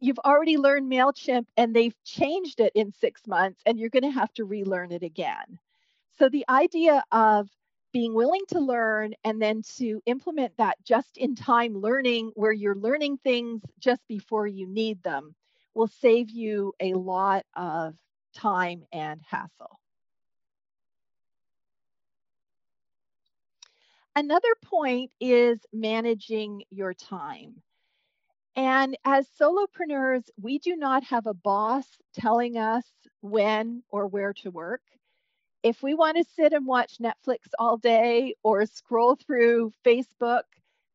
you've 0.00 0.18
already 0.20 0.56
learned 0.56 0.90
MailChimp 0.90 1.46
and 1.56 1.74
they've 1.74 1.94
changed 2.04 2.60
it 2.60 2.72
in 2.74 2.92
six 2.92 3.26
months 3.26 3.60
and 3.66 3.78
you're 3.78 3.90
going 3.90 4.02
to 4.02 4.10
have 4.10 4.32
to 4.34 4.44
relearn 4.44 4.92
it 4.92 5.02
again. 5.02 5.58
So 6.18 6.28
the 6.28 6.44
idea 6.48 7.04
of 7.12 7.48
being 7.92 8.14
willing 8.14 8.42
to 8.48 8.60
learn 8.60 9.14
and 9.24 9.40
then 9.40 9.62
to 9.76 10.00
implement 10.06 10.56
that 10.58 10.76
just 10.84 11.16
in 11.16 11.34
time 11.34 11.80
learning 11.80 12.32
where 12.34 12.52
you're 12.52 12.74
learning 12.74 13.18
things 13.18 13.62
just 13.78 14.02
before 14.08 14.46
you 14.46 14.66
need 14.66 15.02
them 15.02 15.34
will 15.78 15.86
save 15.86 16.28
you 16.28 16.74
a 16.80 16.92
lot 16.94 17.46
of 17.54 17.94
time 18.34 18.82
and 18.92 19.20
hassle. 19.24 19.78
Another 24.16 24.56
point 24.64 25.12
is 25.20 25.60
managing 25.72 26.64
your 26.70 26.94
time. 26.94 27.62
And 28.56 28.98
as 29.04 29.28
solopreneurs, 29.40 30.24
we 30.42 30.58
do 30.58 30.74
not 30.74 31.04
have 31.04 31.28
a 31.28 31.34
boss 31.34 31.86
telling 32.12 32.58
us 32.58 32.84
when 33.20 33.84
or 33.88 34.08
where 34.08 34.32
to 34.42 34.50
work. 34.50 34.82
If 35.62 35.80
we 35.80 35.94
want 35.94 36.16
to 36.16 36.24
sit 36.34 36.52
and 36.52 36.66
watch 36.66 36.98
Netflix 37.00 37.38
all 37.56 37.76
day 37.76 38.34
or 38.42 38.66
scroll 38.66 39.14
through 39.14 39.70
Facebook, 39.86 40.42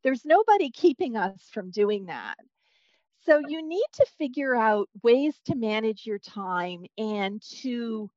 there's 0.04 0.26
nobody 0.26 0.70
keeping 0.72 1.16
us 1.16 1.50
from 1.54 1.72
doing 1.72 2.08
that. 2.08 2.36
So 3.26 3.40
you 3.48 3.66
need 3.66 3.86
to 3.94 4.06
figure 4.18 4.54
out 4.54 4.90
ways 5.02 5.40
to 5.46 5.56
manage 5.56 6.06
your 6.06 6.20
time 6.20 6.86
and 6.98 7.42
to, 7.62 8.10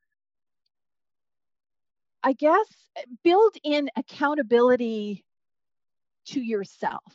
I 2.24 2.32
guess, 2.32 2.66
eh, 2.96 3.04
build 3.22 3.56
in 3.62 3.88
accountability 3.96 5.24
to 6.26 6.40
yourself. 6.40 7.14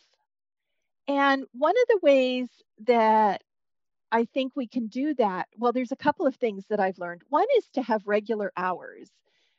And 1.08 1.44
one 1.52 1.76
of 1.76 1.88
the 1.90 2.00
ways 2.02 2.48
that 2.86 3.42
I 4.12 4.26
think 4.26 4.56
we 4.56 4.68
can 4.68 4.88
do 4.88 5.14
that, 5.16 5.50
well, 5.58 5.74
there's 5.74 5.92
a 5.92 5.98
couple 5.98 6.26
of 6.26 6.36
things 6.36 6.66
that 6.70 6.80
I've 6.80 6.98
learned. 6.98 7.24
One 7.30 7.48
is 7.58 7.68
to 7.74 7.82
have 7.82 8.08
regular 8.08 8.54
hours. 8.56 9.10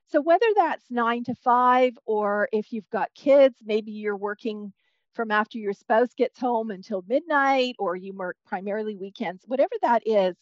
So 0.06 0.22
whether 0.22 0.46
that's 0.56 0.90
nine 0.90 1.24
to 1.24 1.34
five, 1.34 1.98
or 2.06 2.48
if 2.52 2.72
you've 2.72 2.88
got 2.90 3.14
kids, 3.14 3.56
maybe 3.64 3.92
you're 3.92 4.16
working 4.16 4.72
from 5.14 5.30
after 5.30 5.58
your 5.58 5.72
spouse 5.72 6.14
gets 6.16 6.38
home 6.38 6.70
until 6.70 7.04
midnight, 7.08 7.76
or 7.78 7.96
you 7.96 8.12
work 8.14 8.36
primarily 8.46 8.96
weekends, 8.96 9.44
whatever 9.46 9.74
that 9.82 10.02
is. 10.06 10.36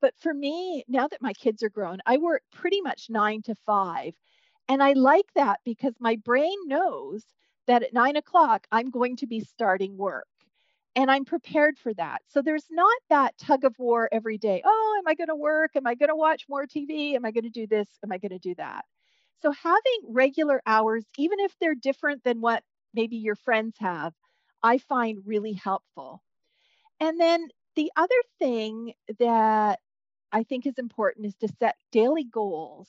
But 0.00 0.14
for 0.18 0.34
me, 0.34 0.84
now 0.88 1.08
that 1.08 1.22
my 1.22 1.32
kids 1.32 1.62
are 1.62 1.70
grown, 1.70 1.98
I 2.06 2.18
work 2.18 2.42
pretty 2.52 2.80
much 2.80 3.06
nine 3.10 3.42
to 3.42 3.54
five. 3.66 4.14
And 4.68 4.82
I 4.82 4.92
like 4.92 5.26
that 5.34 5.60
because 5.64 5.94
my 6.00 6.16
brain 6.16 6.56
knows 6.66 7.24
that 7.66 7.82
at 7.82 7.94
nine 7.94 8.16
o'clock, 8.16 8.66
I'm 8.72 8.90
going 8.90 9.16
to 9.16 9.26
be 9.26 9.40
starting 9.40 9.96
work 9.96 10.26
and 10.96 11.10
I'm 11.10 11.24
prepared 11.24 11.78
for 11.78 11.92
that. 11.94 12.22
So 12.28 12.40
there's 12.42 12.66
not 12.70 12.98
that 13.10 13.36
tug 13.38 13.64
of 13.64 13.74
war 13.78 14.08
every 14.12 14.38
day. 14.38 14.62
Oh, 14.64 14.96
am 14.98 15.08
I 15.08 15.14
going 15.14 15.28
to 15.28 15.36
work? 15.36 15.72
Am 15.76 15.86
I 15.86 15.94
going 15.94 16.08
to 16.08 16.16
watch 16.16 16.44
more 16.48 16.66
TV? 16.66 17.14
Am 17.14 17.24
I 17.24 17.30
going 17.30 17.44
to 17.44 17.50
do 17.50 17.66
this? 17.66 17.88
Am 18.04 18.12
I 18.12 18.18
going 18.18 18.30
to 18.30 18.38
do 18.38 18.54
that? 18.56 18.84
So 19.42 19.50
having 19.50 19.98
regular 20.08 20.62
hours, 20.66 21.04
even 21.18 21.40
if 21.40 21.54
they're 21.60 21.74
different 21.74 22.22
than 22.24 22.40
what 22.40 22.62
maybe 22.94 23.16
your 23.16 23.36
friends 23.36 23.76
have, 23.78 24.14
I 24.62 24.78
find 24.78 25.22
really 25.26 25.52
helpful. 25.52 26.22
And 27.00 27.20
then 27.20 27.48
the 27.76 27.90
other 27.96 28.14
thing 28.38 28.94
that 29.18 29.80
I 30.32 30.42
think 30.42 30.66
is 30.66 30.78
important 30.78 31.26
is 31.26 31.36
to 31.36 31.48
set 31.60 31.76
daily 31.92 32.24
goals. 32.24 32.88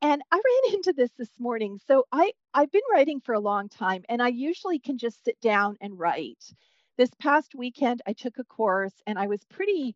And 0.00 0.22
I 0.30 0.36
ran 0.64 0.74
into 0.74 0.92
this 0.92 1.10
this 1.18 1.30
morning. 1.38 1.78
So 1.86 2.04
I, 2.12 2.32
I've 2.54 2.72
been 2.72 2.82
writing 2.92 3.20
for 3.20 3.34
a 3.34 3.40
long 3.40 3.68
time, 3.68 4.04
and 4.08 4.22
I 4.22 4.28
usually 4.28 4.78
can 4.78 4.98
just 4.98 5.24
sit 5.24 5.40
down 5.40 5.76
and 5.80 5.98
write. 5.98 6.42
This 6.96 7.10
past 7.20 7.54
weekend, 7.54 8.02
I 8.06 8.12
took 8.12 8.38
a 8.38 8.44
course 8.44 8.94
and 9.06 9.18
I 9.18 9.28
was 9.28 9.44
pretty 9.44 9.94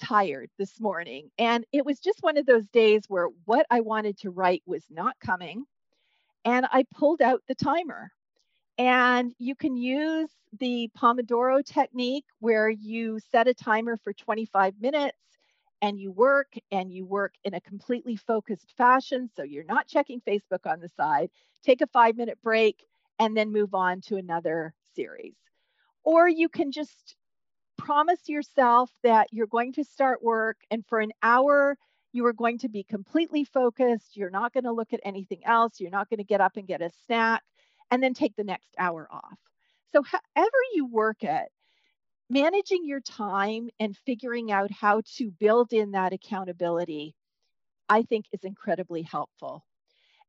tired 0.00 0.50
this 0.58 0.80
morning. 0.80 1.30
And 1.38 1.64
it 1.72 1.84
was 1.84 1.98
just 1.98 2.22
one 2.22 2.36
of 2.36 2.46
those 2.46 2.68
days 2.68 3.02
where 3.08 3.28
what 3.44 3.66
I 3.70 3.80
wanted 3.80 4.18
to 4.18 4.30
write 4.30 4.62
was 4.66 4.84
not 4.90 5.16
coming. 5.18 5.64
And 6.46 6.66
I 6.72 6.84
pulled 6.94 7.20
out 7.20 7.42
the 7.48 7.54
timer. 7.54 8.12
And 8.78 9.34
you 9.38 9.54
can 9.54 9.76
use 9.76 10.30
the 10.60 10.90
Pomodoro 10.96 11.64
technique 11.64 12.26
where 12.40 12.68
you 12.70 13.18
set 13.30 13.48
a 13.48 13.54
timer 13.54 13.96
for 13.96 14.12
25 14.12 14.74
minutes 14.80 15.18
and 15.82 15.98
you 15.98 16.12
work 16.12 16.54
and 16.70 16.92
you 16.92 17.04
work 17.04 17.34
in 17.44 17.54
a 17.54 17.60
completely 17.60 18.16
focused 18.16 18.72
fashion. 18.76 19.28
So 19.34 19.42
you're 19.42 19.64
not 19.64 19.88
checking 19.88 20.20
Facebook 20.20 20.66
on 20.66 20.80
the 20.80 20.88
side. 20.88 21.30
Take 21.64 21.80
a 21.80 21.86
five 21.86 22.16
minute 22.16 22.38
break 22.42 22.84
and 23.18 23.36
then 23.36 23.50
move 23.50 23.74
on 23.74 24.00
to 24.02 24.16
another 24.16 24.74
series. 24.94 25.34
Or 26.04 26.28
you 26.28 26.48
can 26.48 26.70
just 26.70 27.16
promise 27.76 28.28
yourself 28.28 28.90
that 29.02 29.28
you're 29.32 29.46
going 29.46 29.72
to 29.74 29.84
start 29.84 30.22
work 30.22 30.58
and 30.70 30.84
for 30.86 31.00
an 31.00 31.12
hour, 31.22 31.76
you 32.16 32.26
are 32.26 32.32
going 32.32 32.58
to 32.58 32.68
be 32.68 32.82
completely 32.82 33.44
focused. 33.44 34.16
You're 34.16 34.30
not 34.30 34.54
going 34.54 34.64
to 34.64 34.72
look 34.72 34.94
at 34.94 35.00
anything 35.04 35.44
else. 35.44 35.78
You're 35.78 35.90
not 35.90 36.08
going 36.08 36.18
to 36.18 36.24
get 36.24 36.40
up 36.40 36.56
and 36.56 36.66
get 36.66 36.80
a 36.80 36.90
snack 37.06 37.42
and 37.90 38.02
then 38.02 38.14
take 38.14 38.34
the 38.34 38.44
next 38.44 38.70
hour 38.78 39.06
off. 39.10 39.38
So, 39.92 40.02
however 40.02 40.56
you 40.74 40.86
work 40.86 41.22
it, 41.22 41.48
managing 42.28 42.86
your 42.86 43.00
time 43.00 43.68
and 43.78 43.96
figuring 44.04 44.50
out 44.50 44.70
how 44.72 45.02
to 45.16 45.30
build 45.30 45.72
in 45.72 45.92
that 45.92 46.12
accountability, 46.12 47.14
I 47.88 48.02
think 48.02 48.24
is 48.32 48.44
incredibly 48.44 49.02
helpful. 49.02 49.64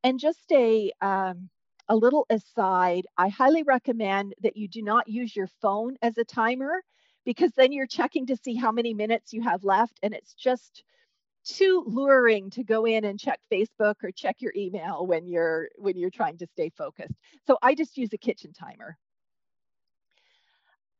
And 0.03 0.19
just 0.19 0.51
a, 0.51 0.91
um, 1.01 1.49
a 1.87 1.95
little 1.95 2.27
aside, 2.29 3.07
I 3.17 3.29
highly 3.29 3.63
recommend 3.63 4.35
that 4.43 4.57
you 4.57 4.67
do 4.67 4.83
not 4.83 5.07
use 5.07 5.35
your 5.35 5.47
phone 5.61 5.95
as 6.01 6.17
a 6.17 6.25
timer 6.25 6.83
because 7.25 7.51
then 7.53 7.71
you're 7.71 7.87
checking 7.87 8.27
to 8.27 8.37
see 8.37 8.55
how 8.55 8.71
many 8.71 8.93
minutes 8.93 9.33
you 9.33 9.41
have 9.41 9.63
left 9.63 9.99
and 10.03 10.13
it's 10.13 10.33
just 10.33 10.83
too 11.47 11.83
luring 11.87 12.49
to 12.51 12.63
go 12.63 12.85
in 12.85 13.05
and 13.05 13.19
check 13.19 13.39
Facebook 13.51 13.95
or 14.03 14.11
check 14.11 14.41
your 14.41 14.53
email 14.55 15.05
when 15.05 15.27
you're 15.27 15.69
when 15.77 15.97
you're 15.97 16.09
trying 16.09 16.37
to 16.37 16.47
stay 16.47 16.69
focused. 16.77 17.15
So 17.45 17.57
I 17.61 17.75
just 17.75 17.97
use 17.97 18.11
a 18.13 18.17
kitchen 18.17 18.53
timer 18.53 18.97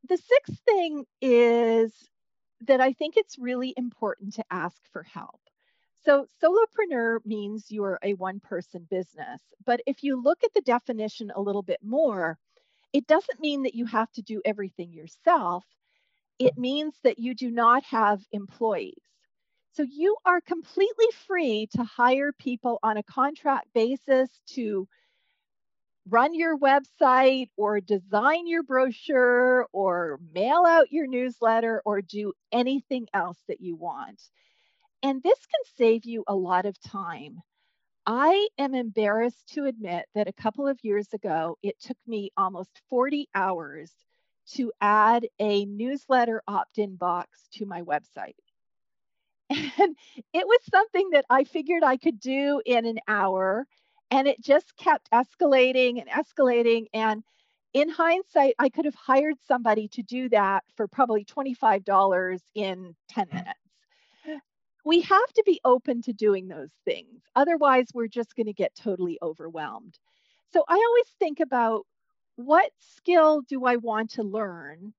the 0.08 0.18
sixth 0.18 0.62
thing 0.66 1.06
is 1.22 1.94
that 2.62 2.82
I 2.82 2.94
think 2.94 3.16
it's 3.18 3.38
really 3.38 3.74
important 3.78 4.34
to 4.36 4.46
ask 4.50 4.78
for 4.92 5.04
help. 5.04 5.40
So, 6.06 6.26
solopreneur 6.42 7.20
means 7.26 7.66
you're 7.70 8.00
a 8.02 8.14
one 8.14 8.40
person 8.40 8.88
business. 8.90 9.42
But 9.66 9.82
if 9.86 10.04
you 10.04 10.22
look 10.22 10.44
at 10.44 10.54
the 10.54 10.62
definition 10.62 11.32
a 11.36 11.42
little 11.42 11.64
bit 11.64 11.80
more, 11.84 12.38
it 12.94 13.08
doesn't 13.08 13.42
mean 13.42 13.64
that 13.64 13.76
you 13.76 13.86
have 13.86 14.12
to 14.14 14.22
do 14.22 14.42
everything 14.46 14.94
yourself. 14.94 15.66
It 16.40 16.58
means 16.58 16.94
that 17.04 17.20
you 17.20 17.36
do 17.36 17.52
not 17.52 17.84
have 17.86 18.22
employees. 18.32 18.94
So, 19.78 19.84
you 19.84 20.16
are 20.26 20.42
completely 20.42 21.06
free 21.28 21.68
to 21.76 21.84
hire 21.84 22.32
people 22.34 22.80
on 22.82 22.98
a 22.98 23.04
contract 23.04 23.68
basis 23.76 24.28
to 24.56 24.88
run 26.10 26.34
your 26.34 26.58
website 26.58 27.50
or 27.58 27.80
design 27.80 28.48
your 28.48 28.64
brochure 28.64 29.68
or 29.72 30.20
mail 30.34 30.64
out 30.66 30.92
your 30.92 31.06
newsletter 31.06 31.84
or 31.86 32.02
do 32.02 32.34
anything 32.52 33.06
else 33.14 33.38
that 33.48 33.62
you 33.62 33.76
want. 33.76 34.20
And 35.04 35.22
this 35.22 35.38
can 35.46 35.62
save 35.78 36.06
you 36.06 36.24
a 36.28 36.34
lot 36.34 36.66
of 36.66 36.82
time. 36.82 37.40
I 38.08 38.48
am 38.58 38.74
embarrassed 38.74 39.48
to 39.50 39.66
admit 39.66 40.08
that 40.16 40.28
a 40.28 40.34
couple 40.34 40.68
of 40.68 40.80
years 40.82 41.14
ago, 41.14 41.56
it 41.62 41.80
took 41.80 41.98
me 42.08 42.32
almost 42.36 42.82
40 42.90 43.30
hours 43.36 43.94
to 44.54 44.72
add 44.82 45.28
a 45.38 45.66
newsletter 45.66 46.42
opt 46.48 46.80
in 46.80 46.96
box 46.96 47.48
to 47.52 47.68
my 47.68 47.84
website. 47.84 48.34
And 49.80 49.96
it 50.34 50.46
was 50.46 50.60
something 50.70 51.12
that 51.12 51.26
I 51.30 51.44
figured 51.44 51.84
I 51.84 51.98
could 51.98 52.20
do 52.20 52.62
in 52.66 52.86
an 52.86 53.00
hour 53.08 53.66
and 54.12 54.28
it 54.28 54.42
just 54.42 54.76
kept 54.78 55.10
escalating 55.12 56.02
and 56.02 56.10
escalating. 56.10 56.86
And 56.94 57.24
in 57.74 57.90
hindsight, 57.90 58.56
I 58.60 58.70
could 58.70 58.86
have 58.86 58.96
hired 58.96 59.36
somebody 59.48 59.88
to 59.90 60.04
do 60.04 60.30
that 60.30 60.64
for 60.76 60.88
probably 60.88 61.26
$25 61.26 62.40
in 62.56 62.96
10 63.10 63.26
mm. 63.26 63.34
minutes. 63.34 63.60
We 64.86 65.02
have 65.02 65.34
to 65.36 65.44
be 65.46 65.60
open 65.66 66.02
to 66.04 66.14
doing 66.14 66.48
those 66.48 66.72
things. 66.86 67.22
Otherwise, 67.36 67.88
we're 67.94 68.08
just 68.08 68.36
going 68.38 68.46
to 68.46 68.54
get 68.54 68.74
totally 68.74 69.20
overwhelmed. 69.22 70.00
So 70.54 70.64
I 70.66 70.74
always 70.74 71.08
think 71.20 71.42
about 71.42 71.86
what 72.38 72.72
skill 72.80 73.42
do 73.42 73.66
I 73.66 73.76
want 73.76 74.12
to 74.12 74.24
learn? 74.24 74.94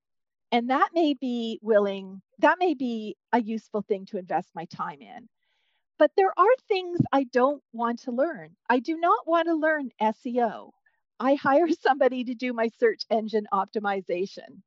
And 0.50 0.70
that 0.70 0.90
may 0.94 1.14
be 1.14 1.58
willing, 1.62 2.22
that 2.38 2.58
may 2.58 2.74
be 2.74 3.16
a 3.32 3.40
useful 3.40 3.82
thing 3.82 4.06
to 4.06 4.18
invest 4.18 4.50
my 4.54 4.64
time 4.66 5.02
in. 5.02 5.28
But 5.98 6.12
there 6.16 6.32
are 6.38 6.56
things 6.68 7.00
I 7.12 7.24
don't 7.24 7.62
want 7.72 8.00
to 8.00 8.12
learn. 8.12 8.56
I 8.68 8.78
do 8.78 8.96
not 8.96 9.26
want 9.26 9.48
to 9.48 9.54
learn 9.54 9.90
SEO. 10.00 10.70
I 11.20 11.34
hire 11.34 11.68
somebody 11.82 12.24
to 12.24 12.34
do 12.34 12.52
my 12.52 12.70
search 12.78 13.02
engine 13.10 13.46
optimization. 13.52 14.62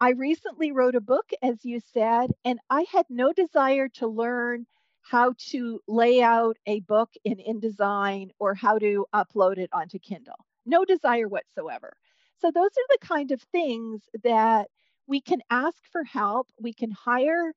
I 0.00 0.10
recently 0.10 0.72
wrote 0.72 0.94
a 0.94 1.00
book, 1.00 1.30
as 1.42 1.64
you 1.64 1.80
said, 1.92 2.30
and 2.44 2.58
I 2.70 2.84
had 2.90 3.06
no 3.08 3.32
desire 3.32 3.88
to 3.94 4.06
learn 4.06 4.66
how 5.02 5.34
to 5.50 5.80
lay 5.86 6.22
out 6.22 6.56
a 6.66 6.80
book 6.80 7.10
in 7.24 7.36
InDesign 7.36 8.30
or 8.38 8.54
how 8.54 8.78
to 8.78 9.06
upload 9.14 9.58
it 9.58 9.70
onto 9.72 9.98
Kindle. 9.98 10.46
No 10.66 10.84
desire 10.84 11.28
whatsoever. 11.28 11.92
So, 12.40 12.50
those 12.50 12.70
are 12.70 12.88
the 12.90 13.06
kind 13.06 13.30
of 13.30 13.40
things 13.42 14.02
that 14.24 14.68
we 15.06 15.20
can 15.20 15.40
ask 15.50 15.78
for 15.90 16.04
help. 16.04 16.48
We 16.60 16.72
can 16.72 16.90
hire 16.90 17.52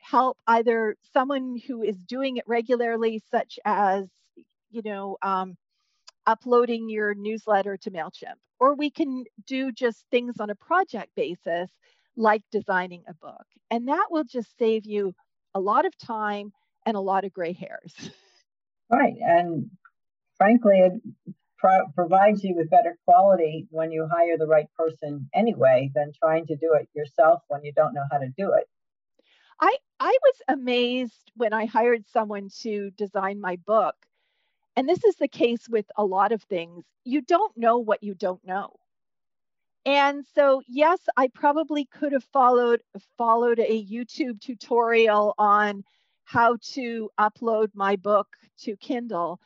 help 0.00 0.38
either 0.46 0.96
someone 1.12 1.60
who 1.66 1.82
is 1.82 1.96
doing 2.04 2.36
it 2.36 2.44
regularly, 2.46 3.22
such 3.30 3.58
as, 3.64 4.08
you 4.70 4.82
know, 4.84 5.16
um, 5.22 5.56
uploading 6.26 6.88
your 6.88 7.14
newsletter 7.14 7.76
to 7.78 7.90
MailChimp, 7.90 8.36
or 8.58 8.74
we 8.74 8.90
can 8.90 9.24
do 9.46 9.72
just 9.72 10.04
things 10.10 10.36
on 10.40 10.50
a 10.50 10.54
project 10.54 11.10
basis, 11.16 11.70
like 12.16 12.42
designing 12.50 13.02
a 13.08 13.14
book. 13.14 13.44
And 13.70 13.88
that 13.88 14.06
will 14.10 14.24
just 14.24 14.56
save 14.58 14.86
you 14.86 15.14
a 15.54 15.60
lot 15.60 15.86
of 15.86 15.96
time 15.98 16.52
and 16.86 16.96
a 16.96 17.00
lot 17.00 17.24
of 17.24 17.32
gray 17.32 17.52
hairs. 17.52 17.94
Right. 18.92 19.14
And 19.20 19.70
frankly, 20.36 20.82
pro- 21.60 21.88
provides 21.94 22.42
you 22.42 22.54
with 22.56 22.70
better 22.70 22.96
quality 23.06 23.66
when 23.70 23.92
you 23.92 24.08
hire 24.10 24.38
the 24.38 24.46
right 24.46 24.66
person 24.76 25.28
anyway 25.34 25.90
than 25.94 26.12
trying 26.18 26.46
to 26.46 26.56
do 26.56 26.72
it 26.74 26.88
yourself 26.94 27.42
when 27.48 27.62
you 27.64 27.72
don't 27.72 27.94
know 27.94 28.04
how 28.10 28.18
to 28.18 28.28
do 28.36 28.52
it. 28.52 28.64
I 29.60 29.76
I 30.00 30.16
was 30.22 30.34
amazed 30.48 31.30
when 31.34 31.52
I 31.52 31.66
hired 31.66 32.06
someone 32.08 32.48
to 32.62 32.90
design 32.92 33.40
my 33.40 33.56
book. 33.66 33.94
And 34.76 34.88
this 34.88 35.04
is 35.04 35.16
the 35.16 35.28
case 35.28 35.68
with 35.68 35.84
a 35.96 36.04
lot 36.04 36.32
of 36.32 36.42
things. 36.44 36.84
You 37.04 37.20
don't 37.20 37.54
know 37.56 37.78
what 37.78 38.02
you 38.02 38.14
don't 38.14 38.44
know. 38.46 38.76
And 39.84 40.24
so 40.34 40.62
yes, 40.66 40.98
I 41.16 41.28
probably 41.28 41.84
could 41.86 42.12
have 42.12 42.24
followed 42.32 42.80
followed 43.18 43.58
a 43.58 43.84
YouTube 43.84 44.40
tutorial 44.40 45.34
on 45.38 45.84
how 46.24 46.56
to 46.74 47.10
upload 47.18 47.70
my 47.74 47.96
book 47.96 48.28
to 48.60 48.76
Kindle, 48.76 49.40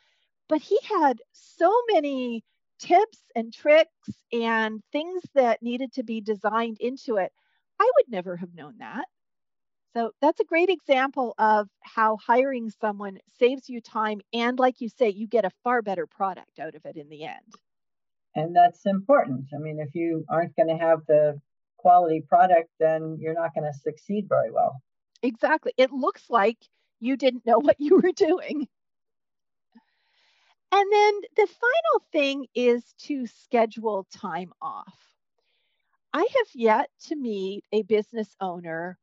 but 0.47 0.61
he 0.61 0.79
had 0.83 1.19
so 1.31 1.73
many 1.91 2.43
tips 2.79 3.19
and 3.35 3.53
tricks 3.53 4.09
and 4.33 4.81
things 4.91 5.23
that 5.33 5.61
needed 5.61 5.93
to 5.93 6.03
be 6.03 6.21
designed 6.21 6.77
into 6.79 7.17
it. 7.17 7.31
I 7.79 7.91
would 7.97 8.09
never 8.09 8.37
have 8.37 8.53
known 8.53 8.75
that. 8.79 9.05
So 9.95 10.11
that's 10.21 10.41
a 10.41 10.45
great 10.45 10.69
example 10.69 11.33
of 11.37 11.69
how 11.81 12.17
hiring 12.17 12.69
someone 12.69 13.17
saves 13.39 13.69
you 13.69 13.79
time. 13.79 14.19
And 14.33 14.59
like 14.59 14.81
you 14.81 14.89
say, 14.89 15.09
you 15.09 15.25
get 15.25 15.45
a 15.45 15.51
far 15.63 15.81
better 15.81 16.05
product 16.05 16.59
out 16.59 16.75
of 16.75 16.85
it 16.85 16.97
in 16.97 17.07
the 17.07 17.23
end. 17.23 17.55
And 18.35 18.53
that's 18.53 18.85
important. 18.85 19.45
I 19.55 19.57
mean, 19.57 19.79
if 19.79 19.95
you 19.95 20.25
aren't 20.29 20.55
going 20.57 20.67
to 20.67 20.83
have 20.83 20.99
the 21.07 21.39
quality 21.77 22.21
product, 22.27 22.69
then 22.79 23.17
you're 23.21 23.33
not 23.33 23.55
going 23.55 23.71
to 23.71 23.79
succeed 23.79 24.25
very 24.27 24.51
well. 24.51 24.81
Exactly. 25.23 25.71
It 25.77 25.91
looks 25.91 26.23
like 26.29 26.57
you 26.99 27.15
didn't 27.15 27.45
know 27.45 27.59
what 27.59 27.77
you 27.79 27.95
were 27.95 28.11
doing. 28.13 28.67
And 30.77 30.91
then 30.91 31.21
the 31.37 31.47
final 31.47 32.05
thing 32.11 32.47
is 32.53 32.83
to 33.03 33.27
schedule 33.27 34.05
time 34.13 34.51
off. 34.61 34.93
I 36.13 36.19
have 36.19 36.47
yet 36.53 36.89
to 37.07 37.15
meet 37.15 37.63
a 37.71 37.83
business 37.83 38.35
owner 38.41 38.97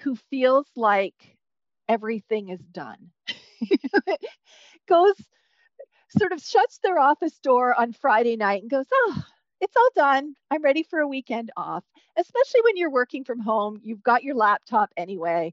who 0.00 0.16
feels 0.30 0.66
like 0.74 1.36
everything 1.86 2.48
is 2.48 2.64
done. 2.72 3.10
goes 4.88 5.16
sort 6.16 6.32
of 6.32 6.40
shuts 6.40 6.78
their 6.78 6.98
office 6.98 7.38
door 7.40 7.78
on 7.78 7.92
Friday 7.92 8.36
night 8.36 8.62
and 8.62 8.70
goes, 8.70 8.86
Oh, 8.90 9.22
it's 9.60 9.76
all 9.76 9.90
done. 9.94 10.34
I'm 10.50 10.62
ready 10.62 10.82
for 10.82 11.00
a 11.00 11.08
weekend 11.08 11.50
off. 11.58 11.84
Especially 12.16 12.62
when 12.64 12.78
you're 12.78 12.90
working 12.90 13.24
from 13.24 13.40
home, 13.40 13.78
you've 13.82 14.02
got 14.02 14.24
your 14.24 14.34
laptop 14.34 14.88
anyway. 14.96 15.52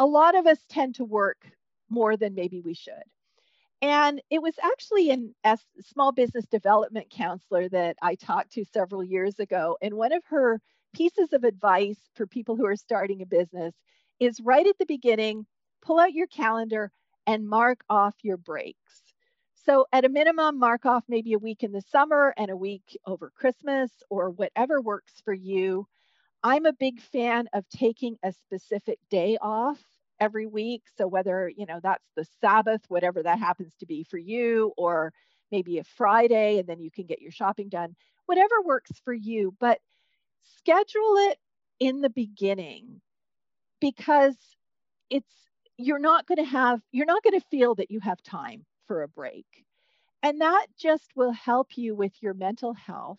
A 0.00 0.06
lot 0.06 0.34
of 0.34 0.48
us 0.48 0.58
tend 0.68 0.96
to 0.96 1.04
work 1.04 1.46
more 1.90 2.16
than 2.16 2.34
maybe 2.34 2.60
we 2.60 2.74
should. 2.74 3.04
And 3.82 4.22
it 4.30 4.40
was 4.42 4.58
actually 4.62 5.10
an 5.10 5.34
a 5.44 5.58
small 5.80 6.12
business 6.12 6.46
development 6.46 7.10
counselor 7.10 7.68
that 7.68 7.96
I 8.02 8.14
talked 8.14 8.52
to 8.52 8.64
several 8.64 9.04
years 9.04 9.38
ago. 9.38 9.76
And 9.82 9.94
one 9.94 10.12
of 10.12 10.24
her 10.26 10.60
pieces 10.94 11.32
of 11.32 11.44
advice 11.44 12.00
for 12.14 12.26
people 12.26 12.56
who 12.56 12.66
are 12.66 12.76
starting 12.76 13.20
a 13.22 13.26
business 13.26 13.74
is 14.18 14.40
right 14.40 14.66
at 14.66 14.78
the 14.78 14.86
beginning, 14.86 15.46
pull 15.82 15.98
out 16.00 16.14
your 16.14 16.26
calendar 16.26 16.90
and 17.26 17.48
mark 17.48 17.80
off 17.90 18.14
your 18.22 18.38
breaks. 18.38 19.02
So, 19.54 19.86
at 19.92 20.04
a 20.04 20.08
minimum, 20.08 20.58
mark 20.58 20.86
off 20.86 21.04
maybe 21.08 21.32
a 21.32 21.38
week 21.38 21.62
in 21.62 21.72
the 21.72 21.82
summer 21.82 22.32
and 22.36 22.50
a 22.50 22.56
week 22.56 22.96
over 23.06 23.30
Christmas 23.30 23.90
or 24.08 24.30
whatever 24.30 24.80
works 24.80 25.20
for 25.24 25.34
you. 25.34 25.86
I'm 26.42 26.66
a 26.66 26.72
big 26.72 27.00
fan 27.00 27.48
of 27.52 27.68
taking 27.68 28.16
a 28.22 28.32
specific 28.32 28.98
day 29.10 29.38
off 29.40 29.82
every 30.20 30.46
week. 30.46 30.82
So, 30.96 31.06
whether, 31.06 31.50
you 31.54 31.66
know, 31.66 31.80
that's 31.82 32.08
the 32.16 32.26
Sabbath, 32.40 32.82
whatever 32.88 33.22
that 33.22 33.38
happens 33.38 33.72
to 33.80 33.86
be 33.86 34.04
for 34.04 34.18
you, 34.18 34.72
or 34.76 35.12
maybe 35.50 35.78
a 35.78 35.84
Friday 35.84 36.58
and 36.58 36.68
then 36.68 36.80
you 36.80 36.90
can 36.90 37.06
get 37.06 37.20
your 37.20 37.30
shopping 37.30 37.68
done, 37.68 37.94
whatever 38.26 38.54
works 38.64 38.92
for 39.04 39.14
you. 39.14 39.54
But 39.60 39.80
schedule 40.58 41.14
it 41.30 41.38
in 41.78 42.00
the 42.00 42.10
beginning 42.10 43.00
because 43.80 44.36
it's 45.10 45.30
you're 45.76 45.98
not 45.98 46.26
going 46.26 46.38
to 46.38 46.50
have 46.50 46.80
you're 46.90 47.06
not 47.06 47.22
going 47.22 47.38
to 47.38 47.46
feel 47.50 47.74
that 47.74 47.90
you 47.90 48.00
have 48.00 48.22
time 48.22 48.64
for 48.86 49.02
a 49.02 49.08
break 49.08 49.46
and 50.22 50.40
that 50.40 50.66
just 50.78 51.10
will 51.14 51.32
help 51.32 51.76
you 51.76 51.94
with 51.94 52.12
your 52.20 52.34
mental 52.34 52.72
health 52.72 53.18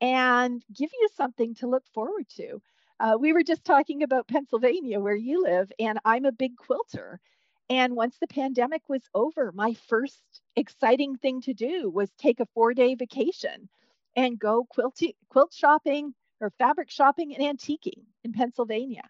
and 0.00 0.62
give 0.74 0.90
you 0.92 1.08
something 1.14 1.54
to 1.54 1.66
look 1.66 1.84
forward 1.92 2.26
to 2.36 2.60
uh, 3.00 3.16
we 3.18 3.32
were 3.32 3.42
just 3.42 3.64
talking 3.64 4.02
about 4.02 4.28
pennsylvania 4.28 5.00
where 5.00 5.16
you 5.16 5.42
live 5.42 5.70
and 5.78 5.98
i'm 6.04 6.24
a 6.24 6.32
big 6.32 6.56
quilter 6.56 7.20
and 7.68 7.96
once 7.96 8.16
the 8.20 8.26
pandemic 8.28 8.82
was 8.88 9.02
over 9.14 9.52
my 9.52 9.74
first 9.88 10.22
exciting 10.56 11.16
thing 11.16 11.40
to 11.40 11.54
do 11.54 11.90
was 11.90 12.10
take 12.18 12.40
a 12.40 12.46
four 12.54 12.74
day 12.74 12.94
vacation 12.94 13.68
and 14.14 14.38
go 14.38 14.64
quilt, 14.64 15.00
quilt 15.28 15.52
shopping 15.52 16.14
or 16.40 16.50
fabric 16.58 16.90
shopping 16.90 17.34
and 17.34 17.58
antiquing 17.58 18.04
in 18.24 18.32
pennsylvania 18.32 19.02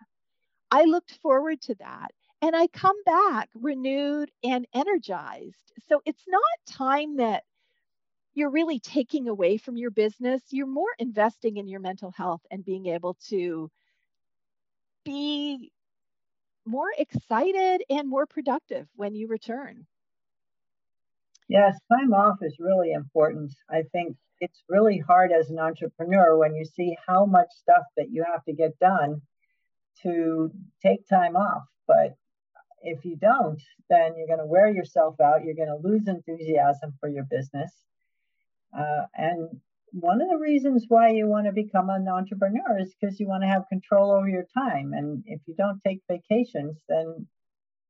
I 0.71 0.85
looked 0.85 1.13
forward 1.23 1.61
to 1.63 1.75
that. 1.77 2.13
And 2.43 2.55
I 2.55 2.67
come 2.69 2.97
back 3.05 3.49
renewed 3.55 4.31
and 4.45 4.67
energized. 4.75 5.73
So 5.89 6.03
it's 6.05 6.25
not 6.29 6.43
time 6.67 7.17
that 7.17 7.45
you're 8.37 8.51
really 8.51 8.79
taking 8.79 9.29
away 9.29 9.57
from 9.57 9.79
your 9.79 9.91
business. 9.91 10.43
You're 10.51 10.67
more 10.67 10.95
investing 10.99 11.57
in 11.57 11.67
your 11.67 11.81
mental 11.81 12.11
health 12.11 12.43
and 12.51 12.63
being 12.63 12.87
able 12.87 13.17
to 13.31 13.71
be 15.07 15.73
more 16.67 16.91
excited 16.99 17.83
and 17.89 18.07
more 18.07 18.27
productive 18.27 18.87
when 18.95 19.15
you 19.15 19.27
return. 19.27 19.87
Yes, 21.49 21.79
time 21.91 22.13
off 22.13 22.37
is 22.43 22.57
really 22.61 22.93
important. 22.93 23.55
I 23.71 23.85
think 23.93 24.17
it's 24.41 24.63
really 24.69 24.99
hard 24.99 25.33
as 25.33 25.49
an 25.49 25.59
entrepreneur 25.59 26.37
when 26.37 26.55
you 26.55 26.67
see 26.67 26.95
how 27.07 27.25
much 27.25 27.49
stuff 27.53 27.85
that 27.97 28.11
you 28.11 28.23
have 28.31 28.45
to 28.45 28.53
get 28.53 28.79
done 28.79 29.23
to 30.03 30.51
take 30.83 31.09
time 31.09 31.37
off. 31.37 31.63
But 31.87 32.17
if 32.83 33.03
you 33.07 33.17
don't, 33.17 33.63
then 33.89 34.13
you're 34.19 34.27
going 34.27 34.41
to 34.41 34.45
wear 34.45 34.69
yourself 34.69 35.19
out. 35.23 35.43
You're 35.43 35.55
going 35.55 35.69
to 35.69 35.89
lose 35.89 36.07
enthusiasm 36.07 36.93
for 37.01 37.09
your 37.09 37.25
business. 37.25 37.73
Uh, 38.77 39.07
and 39.15 39.49
one 39.93 40.21
of 40.21 40.29
the 40.29 40.37
reasons 40.37 40.85
why 40.89 41.11
you 41.11 41.27
want 41.27 41.47
to 41.47 41.53
become 41.53 41.89
an 41.89 42.07
entrepreneur 42.09 42.79
is 42.79 42.95
because 43.01 43.19
you 43.19 43.27
want 43.27 43.43
to 43.43 43.49
have 43.49 43.69
control 43.69 44.11
over 44.11 44.29
your 44.29 44.47
time. 44.55 44.93
And 44.93 45.23
if 45.27 45.41
you 45.47 45.55
don't 45.57 45.81
take 45.87 46.01
vacations, 46.11 46.77
then 46.89 47.27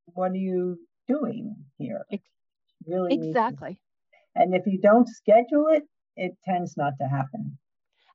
what 0.07 0.33
are 0.33 0.37
you 0.37 0.79
doing 1.09 1.57
here? 1.79 2.05
Really 2.87 3.14
exactly. 3.14 3.81
and 4.37 4.55
if 4.55 4.62
you 4.66 4.79
don't 4.79 5.09
schedule 5.09 5.66
it, 5.70 5.85
it 6.16 6.37
tends 6.44 6.77
not 6.77 6.92
to 7.01 7.07
happen. 7.09 7.59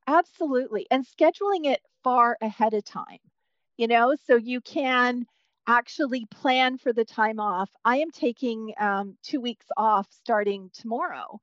Absolutely. 0.08 0.88
And 0.90 1.06
scheduling 1.06 1.66
it 1.66 1.82
far 2.04 2.38
ahead 2.42 2.74
of 2.74 2.86
time 2.86 3.20
you 3.82 3.88
know, 3.88 4.16
so 4.28 4.36
you 4.36 4.62
can 4.62 5.26
actually 5.66 6.28
plan 6.28 6.78
for 6.78 6.94
the 6.94 7.04
time 7.04 7.40
off. 7.40 7.72
I 7.84 7.98
am 7.98 8.12
taking 8.12 8.74
um, 8.80 9.18
two 9.24 9.42
weeks 9.42 9.66
off 9.76 10.08
starting 10.12 10.70
tomorrow. 10.72 11.40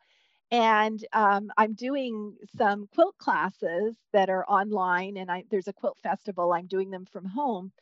And 0.50 1.04
um, 1.12 1.50
I'm 1.58 1.74
doing 1.74 2.36
some 2.56 2.88
quilt 2.94 3.16
classes 3.18 3.94
that 4.12 4.30
are 4.30 4.46
online, 4.48 5.18
and 5.18 5.30
I, 5.30 5.44
there's 5.50 5.68
a 5.68 5.72
quilt 5.74 5.98
festival. 6.02 6.52
I'm 6.52 6.66
doing 6.66 6.90
them 6.90 7.04
from 7.04 7.26
home. 7.26 7.72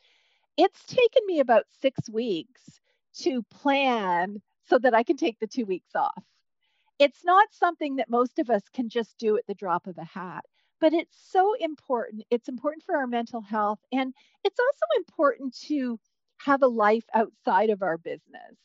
It's 0.57 0.85
taken 0.85 1.25
me 1.25 1.39
about 1.39 1.63
six 1.81 2.09
weeks 2.09 2.61
to 3.19 3.43
plan 3.43 4.41
so 4.65 4.77
that 4.79 4.93
I 4.93 5.03
can 5.03 5.17
take 5.17 5.39
the 5.39 5.47
two 5.47 5.65
weeks 5.65 5.95
off. 5.95 6.23
It's 6.99 7.23
not 7.23 7.47
something 7.51 7.97
that 7.97 8.09
most 8.09 8.39
of 8.39 8.49
us 8.49 8.63
can 8.73 8.89
just 8.89 9.17
do 9.17 9.37
at 9.37 9.47
the 9.47 9.53
drop 9.53 9.87
of 9.87 9.97
a 9.97 10.03
hat 10.03 10.43
but 10.79 10.93
it's 10.93 11.17
so 11.31 11.53
important. 11.59 12.23
It's 12.29 12.49
important 12.49 12.83
for 12.83 12.95
our 12.95 13.07
mental 13.07 13.41
health. 13.41 13.79
And 13.91 14.13
it's 14.43 14.59
also 14.59 14.85
important 14.97 15.57
to 15.67 15.99
have 16.37 16.61
a 16.61 16.67
life 16.67 17.05
outside 17.13 17.69
of 17.69 17.81
our 17.81 17.97
business. 17.97 18.55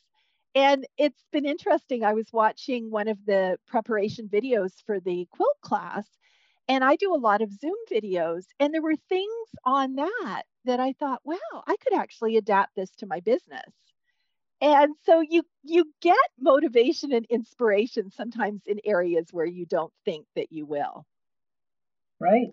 And 0.55 0.87
it's 0.99 1.25
been 1.33 1.47
interesting. 1.47 2.05
I 2.05 2.15
was 2.15 2.29
watching 2.33 2.91
one 2.91 3.09
of 3.09 3.19
the 3.27 3.59
preparation 3.67 4.29
videos 4.29 4.73
for 4.85 5.01
the 5.01 5.27
quilt 5.33 5.57
class, 5.63 6.07
and 6.69 6.85
I 6.85 6.97
do 6.97 7.15
a 7.15 7.17
lot 7.17 7.43
of 7.43 7.53
Zoom 7.53 7.77
videos. 7.91 8.45
And 8.61 8.75
there 8.75 8.83
were 8.83 8.97
things 9.09 9.49
on 9.65 9.95
that 9.97 10.43
that 10.65 10.81
I 10.81 10.93
thought, 10.93 11.23
wow, 11.25 11.37
I 11.67 11.77
could 11.77 11.95
actually 11.95 12.37
adapt 12.37 12.77
this 12.77 12.91
to 12.99 13.07
my 13.07 13.21
business. 13.21 13.73
And 14.61 14.95
so 15.05 15.21
you 15.21 15.43
you 15.65 15.93
get 16.01 16.17
motivation 16.39 17.13
and 17.13 17.27
inspiration 17.27 18.11
sometimes 18.11 18.63
in 18.67 18.79
areas 18.85 19.29
where 19.33 19.47
you 19.47 19.67
don't 19.67 19.93
think 20.05 20.27
that 20.37 20.53
you 20.53 20.67
will 20.67 21.07
right? 22.23 22.53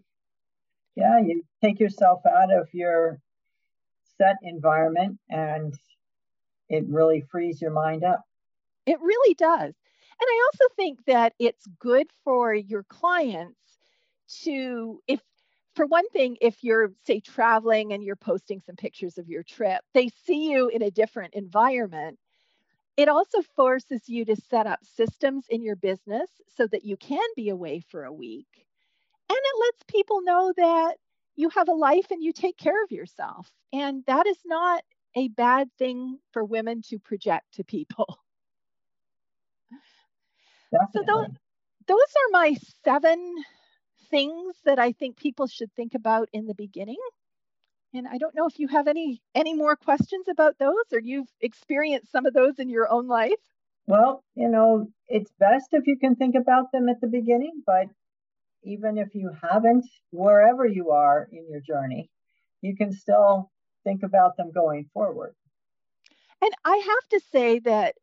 Yeah, 0.96 1.20
you 1.20 1.44
take 1.62 1.80
yourself 1.80 2.22
out 2.26 2.52
of 2.52 2.68
your 2.74 3.20
set 4.18 4.38
environment 4.42 5.20
and 5.30 5.74
it 6.70 6.86
really 6.88 7.22
frees 7.32 7.62
your 7.62 7.72
mind 7.72 8.04
up. 8.04 8.24
It 8.86 9.00
really 9.02 9.34
does. 9.36 9.74
And 10.22 10.28
I 10.28 10.50
also 10.52 10.74
think 10.76 11.06
that 11.06 11.34
it's 11.40 11.66
good 11.80 12.08
for 12.24 12.54
your 12.54 12.84
clients 12.84 13.60
to, 14.44 15.02
if 15.08 15.22
for 15.76 15.86
one 15.86 16.10
thing, 16.10 16.38
if 16.42 16.64
you're, 16.64 16.92
say, 17.06 17.22
traveling 17.22 17.94
and 17.94 18.04
you're 18.04 18.16
posting 18.16 18.60
some 18.60 18.76
pictures 18.76 19.18
of 19.18 19.30
your 19.30 19.44
trip, 19.44 19.82
they 19.94 20.10
see 20.26 20.52
you 20.52 20.68
in 20.68 20.82
a 20.82 20.92
different 20.92 21.36
environment. 21.36 22.20
It 22.98 23.08
also 23.08 23.42
forces 23.56 24.10
you 24.10 24.26
to 24.26 24.36
set 24.36 24.68
up 24.68 24.80
systems 24.84 25.46
in 25.50 25.62
your 25.62 25.78
business 25.78 26.30
so 26.58 26.68
that 26.68 26.84
you 26.84 26.98
can 26.98 27.26
be 27.36 27.50
away 27.50 27.82
for 27.90 28.04
a 28.04 28.14
week 28.14 28.66
and 29.30 29.38
it 29.38 29.60
lets 29.60 29.84
people 29.88 30.22
know 30.24 30.54
that 30.58 30.96
you 31.36 31.50
have 31.50 31.70
a 31.70 31.74
life 31.74 32.08
and 32.12 32.24
you 32.24 32.34
take 32.34 32.58
care 32.58 32.84
of 32.84 32.92
yourself. 32.92 33.50
And 33.72 34.04
that 34.08 34.26
is 34.28 34.40
not 34.46 34.84
a 35.16 35.28
bad 35.30 35.70
thing 35.78 36.20
for 36.32 36.44
women 36.44 36.82
to 36.90 37.00
project 37.00 37.54
to 37.54 37.64
people. 37.64 38.20
Definitely. 40.72 40.92
So 40.94 41.04
those 41.06 41.28
those 41.88 41.98
are 41.98 42.32
my 42.32 42.56
seven 42.84 43.36
things 44.12 44.56
that 44.66 44.80
I 44.80 44.92
think 44.92 45.18
people 45.18 45.48
should 45.48 45.74
think 45.74 45.96
about 45.96 46.30
in 46.34 46.46
the 46.46 46.54
beginning. 46.54 47.00
And 47.94 48.08
I 48.08 48.20
don't 48.20 48.36
know 48.36 48.46
if 48.46 48.60
you 48.60 48.68
have 48.68 48.88
any 48.88 49.22
any 49.34 49.54
more 49.56 49.76
questions 49.76 50.28
about 50.30 50.58
those 50.60 50.86
or 50.94 51.00
you've 51.00 51.32
experienced 51.42 52.12
some 52.12 52.26
of 52.26 52.34
those 52.34 52.60
in 52.60 52.70
your 52.70 52.92
own 52.92 53.08
life. 53.08 53.34
Well, 53.88 54.24
you 54.36 54.50
know, 54.50 54.92
it's 55.08 55.32
best 55.40 55.70
if 55.72 55.88
you 55.88 55.98
can 55.98 56.16
think 56.16 56.36
about 56.36 56.72
them 56.72 56.90
at 56.90 57.02
the 57.02 57.08
beginning, 57.08 57.64
but 57.66 57.88
even 58.64 59.00
if 59.00 59.16
you 59.16 59.32
haven't, 59.42 59.86
wherever 60.12 60.66
you 60.66 60.92
are 60.92 61.28
in 61.32 61.48
your 61.50 61.62
journey, 61.62 62.12
you 62.62 62.76
can 62.76 62.92
still 62.92 63.50
think 63.90 64.04
about 64.04 64.38
them 64.38 64.52
going 64.52 64.86
forward. 64.94 65.34
And 66.42 66.52
I 66.64 66.78
have 66.78 67.10
to 67.10 67.26
say 67.32 67.60
that 67.60 67.96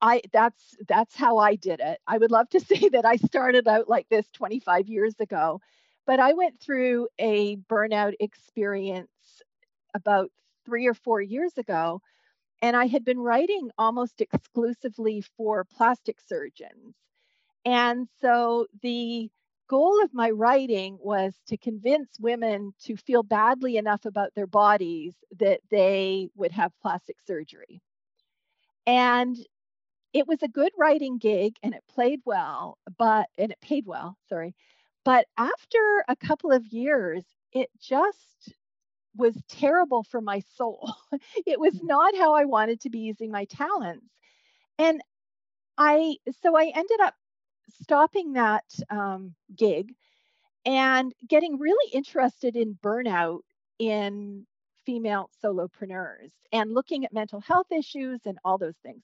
I 0.00 0.22
that's 0.32 0.76
that's 0.86 1.16
how 1.16 1.38
I 1.38 1.56
did 1.56 1.80
it. 1.80 1.98
I 2.06 2.18
would 2.18 2.30
love 2.30 2.48
to 2.50 2.60
say 2.70 2.88
that 2.90 3.04
I 3.04 3.16
started 3.16 3.66
out 3.66 3.88
like 3.88 4.08
this 4.08 4.26
25 4.32 4.88
years 4.88 5.14
ago, 5.18 5.60
but 6.06 6.20
I 6.20 6.34
went 6.34 6.60
through 6.60 7.08
a 7.18 7.56
burnout 7.56 8.14
experience 8.20 9.10
about 9.94 10.30
3 10.64 10.86
or 10.86 10.94
4 10.94 11.20
years 11.22 11.58
ago 11.58 12.00
and 12.62 12.76
I 12.76 12.86
had 12.86 13.04
been 13.04 13.18
writing 13.18 13.70
almost 13.78 14.20
exclusively 14.20 15.22
for 15.36 15.64
plastic 15.64 16.18
surgeons 16.20 16.94
and 17.64 18.08
so 18.20 18.66
the 18.82 19.30
goal 19.68 20.02
of 20.02 20.14
my 20.14 20.30
writing 20.30 20.98
was 21.00 21.34
to 21.48 21.56
convince 21.56 22.08
women 22.20 22.72
to 22.84 22.96
feel 22.96 23.22
badly 23.22 23.76
enough 23.76 24.04
about 24.04 24.34
their 24.34 24.46
bodies 24.46 25.14
that 25.38 25.60
they 25.70 26.28
would 26.34 26.52
have 26.52 26.72
plastic 26.80 27.16
surgery. 27.26 27.80
And 28.86 29.36
it 30.12 30.26
was 30.26 30.42
a 30.42 30.48
good 30.48 30.72
writing 30.78 31.18
gig 31.18 31.56
and 31.62 31.74
it 31.74 31.82
played 31.88 32.20
well, 32.24 32.78
but 32.98 33.28
and 33.36 33.52
it 33.52 33.60
paid 33.60 33.84
well, 33.86 34.16
sorry. 34.28 34.54
But 35.04 35.26
after 35.36 36.04
a 36.08 36.16
couple 36.16 36.52
of 36.52 36.66
years, 36.66 37.24
it 37.52 37.68
just 37.80 38.54
was 39.16 39.34
terrible 39.48 40.02
for 40.04 40.20
my 40.20 40.42
soul. 40.56 40.92
it 41.46 41.60
was 41.60 41.74
mm. 41.74 41.84
not 41.84 42.16
how 42.16 42.34
I 42.34 42.44
wanted 42.44 42.80
to 42.82 42.90
be 42.90 43.00
using 43.00 43.30
my 43.30 43.44
talents. 43.44 44.06
And 44.78 45.00
I, 45.78 46.16
so 46.42 46.56
I 46.56 46.72
ended 46.74 47.00
up 47.00 47.14
stopping 47.68 48.34
that 48.34 48.64
um, 48.90 49.34
gig 49.54 49.94
and 50.64 51.12
getting 51.28 51.58
really 51.58 51.92
interested 51.92 52.56
in 52.56 52.78
burnout 52.82 53.40
in 53.78 54.46
female 54.84 55.30
solopreneurs 55.42 56.32
and 56.52 56.72
looking 56.72 57.04
at 57.04 57.12
mental 57.12 57.40
health 57.40 57.70
issues 57.70 58.20
and 58.26 58.38
all 58.44 58.58
those 58.58 58.76
things. 58.82 59.02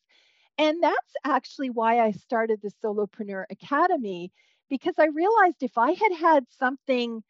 And 0.59 0.83
that's 0.83 1.15
actually 1.25 1.71
why 1.71 2.01
I 2.01 2.13
started 2.13 2.61
the 2.63 2.73
Solopreneur 2.85 3.45
Academy 3.51 4.33
because 4.69 4.95
I 4.99 5.07
realized 5.07 5.63
if 5.63 5.77
I 5.77 5.93
had 5.93 6.13
had 6.19 6.45
something 6.59 7.23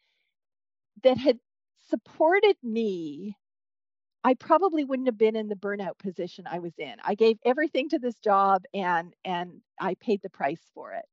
that 1.03 1.17
had 1.17 1.39
supported 1.89 2.55
me, 2.63 3.35
I 4.23 4.35
probably 4.35 4.85
wouldn't 4.85 5.07
have 5.07 5.17
been 5.17 5.35
in 5.35 5.49
the 5.49 5.55
burnout 5.55 5.97
position 5.97 6.45
I 6.47 6.59
was 6.59 6.73
in. 6.77 6.95
I 7.03 7.15
gave 7.15 7.37
everything 7.45 7.89
to 7.89 7.99
this 7.99 8.15
job 8.19 8.63
and 8.73 9.13
and 9.25 9.61
I 9.79 9.95
paid 9.95 10.21
the 10.21 10.29
price 10.29 10.61
for 10.73 10.93
it. 10.93 11.05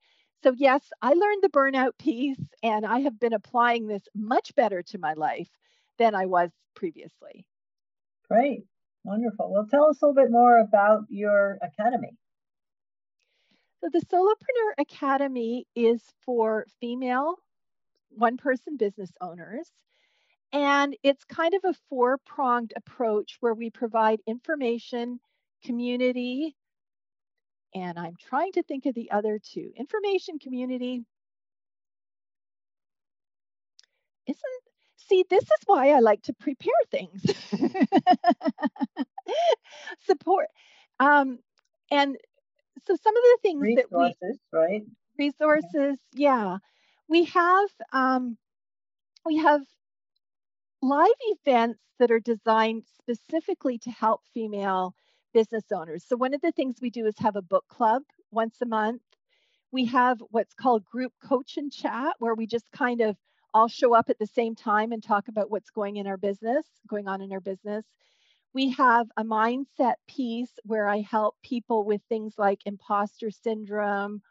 So 0.42 0.54
yes, 0.56 0.82
I 1.02 1.12
learned 1.12 1.42
the 1.42 1.50
burnout 1.50 1.98
piece 1.98 2.40
and 2.62 2.86
I 2.86 3.00
have 3.00 3.20
been 3.20 3.34
applying 3.34 3.86
this 3.86 4.02
much 4.14 4.54
better 4.54 4.82
to 4.84 4.98
my 4.98 5.12
life 5.12 5.50
than 5.98 6.14
I 6.14 6.26
was 6.26 6.50
previously. 6.74 7.46
Great. 8.28 8.64
Wonderful. 9.04 9.50
Well, 9.52 9.66
tell 9.70 9.88
us 9.90 10.00
a 10.00 10.06
little 10.06 10.22
bit 10.22 10.30
more 10.30 10.58
about 10.58 11.04
your 11.08 11.58
academy. 11.62 12.16
So, 13.80 13.88
the 13.90 14.00
Solopreneur 14.00 14.82
Academy 14.82 15.66
is 15.74 16.02
for 16.24 16.66
female 16.80 17.36
one 18.10 18.36
person 18.36 18.76
business 18.76 19.10
owners. 19.20 19.70
And 20.52 20.96
it's 21.02 21.24
kind 21.24 21.54
of 21.54 21.62
a 21.64 21.78
four 21.88 22.18
pronged 22.18 22.72
approach 22.76 23.36
where 23.40 23.54
we 23.54 23.70
provide 23.70 24.20
information, 24.26 25.20
community, 25.64 26.56
and 27.74 27.98
I'm 27.98 28.16
trying 28.28 28.52
to 28.52 28.62
think 28.62 28.86
of 28.86 28.94
the 28.94 29.10
other 29.10 29.38
two 29.38 29.72
information, 29.76 30.38
community. 30.38 31.04
Isn't 34.26 34.60
see, 34.96 35.24
this 35.28 35.42
is 35.42 35.60
why 35.66 35.90
I 35.90 36.00
like 36.00 36.22
to 36.22 36.32
prepare 36.32 36.72
things. 36.90 37.22
Support. 40.06 40.46
Um, 40.98 41.38
and 41.90 42.16
so 42.86 42.96
some 43.02 43.16
of 43.16 43.22
the 43.22 43.38
things 43.42 43.62
resources, 43.62 43.86
that 43.92 44.28
we 44.52 44.58
right? 44.58 44.82
Resources, 45.18 45.98
yeah. 46.14 46.58
We 47.08 47.24
have 47.24 47.68
um, 47.92 48.36
we 49.26 49.38
have 49.38 49.62
live 50.82 51.08
events 51.44 51.80
that 51.98 52.10
are 52.10 52.20
designed 52.20 52.84
specifically 53.02 53.78
to 53.78 53.90
help 53.90 54.22
female 54.32 54.94
business 55.32 55.64
owners. 55.74 56.04
So 56.06 56.16
one 56.16 56.34
of 56.34 56.40
the 56.40 56.52
things 56.52 56.76
we 56.80 56.90
do 56.90 57.06
is 57.06 57.14
have 57.18 57.36
a 57.36 57.42
book 57.42 57.64
club 57.68 58.02
once 58.30 58.56
a 58.62 58.66
month. 58.66 59.02
We 59.72 59.86
have 59.86 60.20
what's 60.30 60.54
called 60.54 60.84
group 60.84 61.12
coach 61.22 61.56
and 61.56 61.72
chat, 61.72 62.16
where 62.18 62.34
we 62.34 62.46
just 62.46 62.70
kind 62.72 63.00
of 63.00 63.16
all 63.54 63.68
show 63.68 63.94
up 63.94 64.10
at 64.10 64.18
the 64.18 64.26
same 64.26 64.54
time 64.54 64.92
and 64.92 65.02
talk 65.02 65.28
about 65.28 65.50
what's 65.50 65.70
going 65.70 65.96
in 65.96 66.06
our 66.06 66.16
business, 66.16 66.66
going 66.88 67.08
on 67.08 67.20
in 67.20 67.32
our 67.32 67.40
business. 67.40 67.84
We 68.52 68.70
have 68.70 69.08
a 69.16 69.24
mindset 69.24 69.94
piece 70.08 70.52
where 70.64 70.88
I 70.88 71.00
help 71.02 71.36
people 71.42 71.84
with 71.84 72.00
things 72.08 72.34
like 72.38 72.60
imposter 72.66 73.30
syndrome 73.30 74.22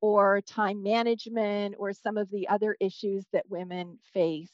or 0.00 0.40
time 0.42 0.82
management 0.82 1.74
or 1.78 1.92
some 1.92 2.16
of 2.16 2.30
the 2.30 2.48
other 2.48 2.76
issues 2.80 3.24
that 3.32 3.50
women 3.50 3.98
face. 4.14 4.52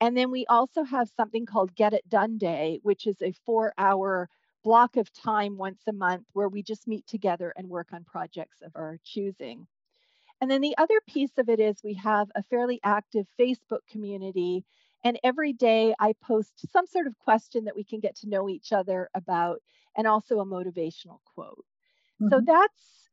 And 0.00 0.16
then 0.16 0.30
we 0.30 0.46
also 0.46 0.84
have 0.84 1.08
something 1.16 1.46
called 1.46 1.74
Get 1.74 1.94
It 1.94 2.08
Done 2.08 2.38
Day, 2.38 2.80
which 2.82 3.06
is 3.06 3.22
a 3.22 3.32
four 3.46 3.72
hour 3.78 4.28
block 4.64 4.96
of 4.96 5.12
time 5.12 5.56
once 5.58 5.82
a 5.86 5.92
month 5.92 6.24
where 6.32 6.48
we 6.48 6.62
just 6.62 6.88
meet 6.88 7.06
together 7.06 7.52
and 7.56 7.68
work 7.68 7.88
on 7.92 8.02
projects 8.02 8.62
of 8.62 8.72
our 8.74 8.98
choosing. 9.04 9.66
And 10.40 10.50
then 10.50 10.62
the 10.62 10.76
other 10.78 11.00
piece 11.06 11.38
of 11.38 11.48
it 11.48 11.60
is 11.60 11.76
we 11.84 11.94
have 11.94 12.28
a 12.34 12.42
fairly 12.42 12.80
active 12.82 13.26
Facebook 13.38 13.86
community. 13.88 14.64
And 15.04 15.20
every 15.22 15.52
day 15.52 15.94
I 16.00 16.14
post 16.22 16.66
some 16.72 16.86
sort 16.86 17.06
of 17.06 17.18
question 17.18 17.64
that 17.64 17.76
we 17.76 17.84
can 17.84 18.00
get 18.00 18.16
to 18.16 18.28
know 18.28 18.48
each 18.48 18.72
other 18.72 19.10
about, 19.14 19.60
and 19.96 20.06
also 20.06 20.40
a 20.40 20.46
motivational 20.46 21.18
quote. 21.34 21.64
Mm-hmm. 22.20 22.30
So 22.30 22.40
that's 22.44 23.10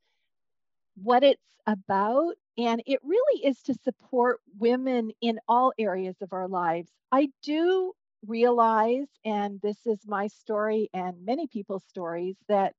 what 0.95 1.23
it's 1.23 1.41
about. 1.67 2.35
And 2.57 2.81
it 2.85 2.99
really 3.03 3.45
is 3.45 3.61
to 3.63 3.73
support 3.73 4.39
women 4.57 5.11
in 5.21 5.39
all 5.47 5.73
areas 5.77 6.15
of 6.21 6.33
our 6.33 6.47
lives. 6.47 6.89
I 7.11 7.29
do 7.43 7.93
realize, 8.25 9.07
and 9.25 9.59
this 9.61 9.77
is 9.85 9.99
my 10.05 10.27
story 10.27 10.89
and 10.93 11.25
many 11.25 11.47
people's 11.47 11.83
stories, 11.89 12.35
that 12.47 12.73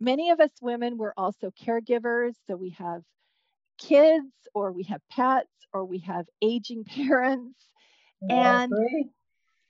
many 0.00 0.30
of 0.30 0.40
us 0.40 0.50
women 0.60 0.98
were 0.98 1.14
also 1.16 1.50
caregivers. 1.50 2.34
So 2.46 2.56
we 2.56 2.70
have 2.70 3.02
kids, 3.78 4.32
or 4.54 4.72
we 4.72 4.84
have 4.84 5.00
pets, 5.10 5.48
or 5.72 5.84
we 5.84 5.98
have 6.00 6.26
aging 6.42 6.84
parents. 6.96 7.58
and 8.28 8.72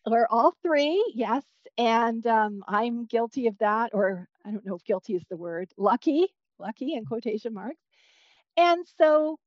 we're 0.06 0.26
all 0.28 0.54
three, 0.62 1.12
yes. 1.14 1.44
And 1.78 2.26
um, 2.26 2.62
I'm 2.66 3.06
guilty 3.06 3.46
of 3.46 3.56
that, 3.58 3.90
or 3.94 4.28
I 4.44 4.50
don't 4.50 4.66
know 4.66 4.74
if 4.74 4.84
guilty 4.84 5.14
is 5.14 5.24
the 5.30 5.36
word, 5.36 5.70
lucky, 5.76 6.28
lucky 6.58 6.94
in 6.94 7.04
quotation 7.04 7.54
marks. 7.54 7.80
And 8.56 8.84
so 8.98 9.38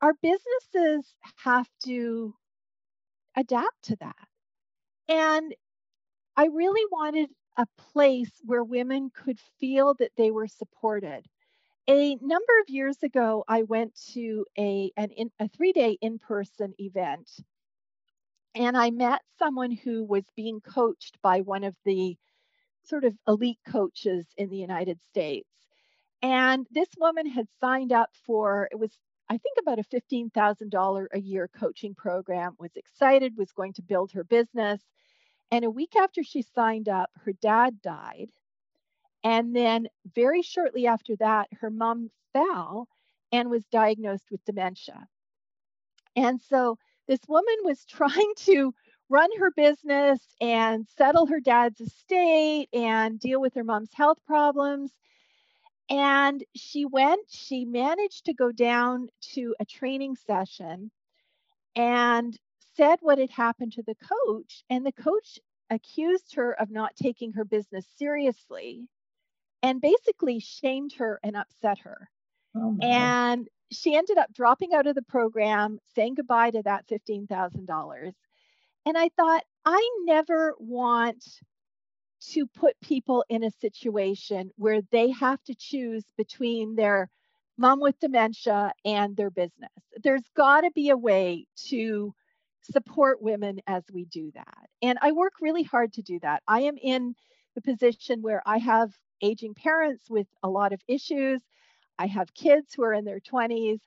our 0.00 0.14
businesses 0.22 1.12
have 1.44 1.68
to 1.84 2.34
adapt 3.36 3.82
to 3.84 3.96
that. 3.96 4.28
And 5.08 5.54
I 6.36 6.46
really 6.46 6.86
wanted 6.90 7.30
a 7.56 7.66
place 7.92 8.32
where 8.44 8.62
women 8.64 9.10
could 9.10 9.40
feel 9.60 9.94
that 9.94 10.12
they 10.16 10.30
were 10.30 10.48
supported. 10.48 11.26
A 11.88 12.16
number 12.16 12.60
of 12.60 12.68
years 12.68 13.02
ago, 13.02 13.44
I 13.48 13.62
went 13.62 13.98
to 14.12 14.44
a, 14.58 14.92
an 14.96 15.10
in, 15.10 15.30
a 15.40 15.48
three 15.48 15.72
day 15.72 15.98
in 16.00 16.18
person 16.18 16.74
event 16.78 17.30
and 18.54 18.76
I 18.76 18.90
met 18.90 19.22
someone 19.38 19.70
who 19.70 20.04
was 20.04 20.24
being 20.34 20.60
coached 20.60 21.18
by 21.22 21.40
one 21.42 21.64
of 21.64 21.76
the 21.84 22.16
sort 22.84 23.04
of 23.04 23.14
elite 23.26 23.60
coaches 23.66 24.26
in 24.36 24.48
the 24.48 24.56
United 24.56 24.98
States. 25.10 25.48
And 26.22 26.66
this 26.70 26.88
woman 26.98 27.26
had 27.28 27.46
signed 27.60 27.92
up 27.92 28.10
for, 28.26 28.68
it 28.72 28.78
was, 28.78 28.90
I 29.30 29.38
think, 29.38 29.58
about 29.60 29.78
a 29.78 29.84
$15,000 29.84 31.06
a 31.12 31.20
year 31.20 31.48
coaching 31.48 31.94
program, 31.94 32.54
was 32.58 32.76
excited, 32.76 33.36
was 33.36 33.52
going 33.52 33.74
to 33.74 33.82
build 33.82 34.12
her 34.12 34.24
business. 34.24 34.80
And 35.50 35.64
a 35.64 35.70
week 35.70 35.96
after 35.96 36.22
she 36.22 36.42
signed 36.42 36.88
up, 36.88 37.10
her 37.24 37.32
dad 37.32 37.80
died. 37.82 38.28
And 39.24 39.54
then 39.54 39.88
very 40.14 40.42
shortly 40.42 40.86
after 40.86 41.16
that, 41.16 41.48
her 41.60 41.70
mom 41.70 42.10
fell 42.32 42.88
and 43.32 43.50
was 43.50 43.64
diagnosed 43.66 44.30
with 44.30 44.44
dementia. 44.44 45.06
And 46.16 46.40
so 46.40 46.78
this 47.06 47.20
woman 47.28 47.56
was 47.64 47.84
trying 47.88 48.32
to 48.46 48.72
run 49.10 49.30
her 49.38 49.50
business 49.50 50.20
and 50.40 50.86
settle 50.96 51.26
her 51.26 51.40
dad's 51.40 51.80
estate 51.80 52.68
and 52.72 53.18
deal 53.18 53.40
with 53.40 53.54
her 53.54 53.64
mom's 53.64 53.92
health 53.94 54.18
problems. 54.26 54.92
And 55.90 56.44
she 56.54 56.84
went, 56.84 57.30
she 57.30 57.64
managed 57.64 58.26
to 58.26 58.34
go 58.34 58.52
down 58.52 59.08
to 59.34 59.54
a 59.58 59.64
training 59.64 60.16
session 60.16 60.90
and 61.74 62.36
said 62.76 62.98
what 63.00 63.18
had 63.18 63.30
happened 63.30 63.72
to 63.72 63.82
the 63.82 63.96
coach. 63.96 64.64
And 64.68 64.84
the 64.84 64.92
coach 64.92 65.38
accused 65.70 66.34
her 66.34 66.52
of 66.60 66.70
not 66.70 66.96
taking 66.96 67.32
her 67.32 67.44
business 67.44 67.86
seriously 67.96 68.88
and 69.62 69.80
basically 69.80 70.40
shamed 70.40 70.92
her 70.94 71.18
and 71.22 71.36
upset 71.36 71.78
her. 71.78 72.08
Oh 72.54 72.76
and 72.82 73.48
she 73.70 73.94
ended 73.94 74.18
up 74.18 74.32
dropping 74.32 74.72
out 74.72 74.86
of 74.86 74.94
the 74.94 75.02
program, 75.02 75.78
saying 75.94 76.14
goodbye 76.14 76.50
to 76.50 76.62
that 76.62 76.86
$15,000. 76.88 78.12
And 78.86 78.96
I 78.98 79.10
thought, 79.10 79.44
I 79.64 79.90
never 80.04 80.54
want 80.58 81.24
to 82.20 82.46
put 82.46 82.80
people 82.82 83.24
in 83.28 83.44
a 83.44 83.50
situation 83.50 84.50
where 84.56 84.80
they 84.90 85.10
have 85.10 85.42
to 85.44 85.54
choose 85.54 86.04
between 86.16 86.74
their 86.74 87.08
mom 87.56 87.80
with 87.80 87.98
dementia 88.00 88.72
and 88.84 89.16
their 89.16 89.30
business. 89.30 89.70
There's 90.02 90.28
got 90.36 90.62
to 90.62 90.70
be 90.70 90.90
a 90.90 90.96
way 90.96 91.46
to 91.68 92.14
support 92.62 93.22
women 93.22 93.60
as 93.66 93.84
we 93.92 94.04
do 94.06 94.30
that. 94.34 94.68
And 94.82 94.98
I 95.02 95.12
work 95.12 95.34
really 95.40 95.62
hard 95.62 95.92
to 95.94 96.02
do 96.02 96.18
that. 96.20 96.42
I 96.46 96.62
am 96.62 96.76
in 96.80 97.14
the 97.54 97.62
position 97.62 98.22
where 98.22 98.42
I 98.46 98.58
have 98.58 98.92
aging 99.22 99.54
parents 99.54 100.04
with 100.08 100.26
a 100.42 100.48
lot 100.48 100.72
of 100.72 100.80
issues. 100.86 101.40
I 101.98 102.06
have 102.06 102.34
kids 102.34 102.72
who 102.74 102.84
are 102.84 102.92
in 102.92 103.04
their 103.04 103.20
20s. 103.20 103.80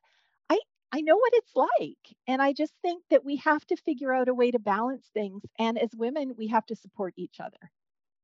I 0.49 0.59
I 0.91 1.01
know 1.01 1.15
what 1.15 1.33
it's 1.33 1.55
like. 1.55 2.17
And 2.27 2.41
I 2.41 2.51
just 2.51 2.73
think 2.81 3.03
that 3.09 3.23
we 3.23 3.37
have 3.37 3.65
to 3.67 3.77
figure 3.77 4.13
out 4.13 4.27
a 4.27 4.33
way 4.33 4.51
to 4.51 4.59
balance 4.59 5.09
things 5.13 5.41
and 5.57 5.77
as 5.77 5.89
women 5.95 6.33
we 6.37 6.47
have 6.47 6.65
to 6.65 6.75
support 6.75 7.13
each 7.15 7.39
other. 7.39 7.71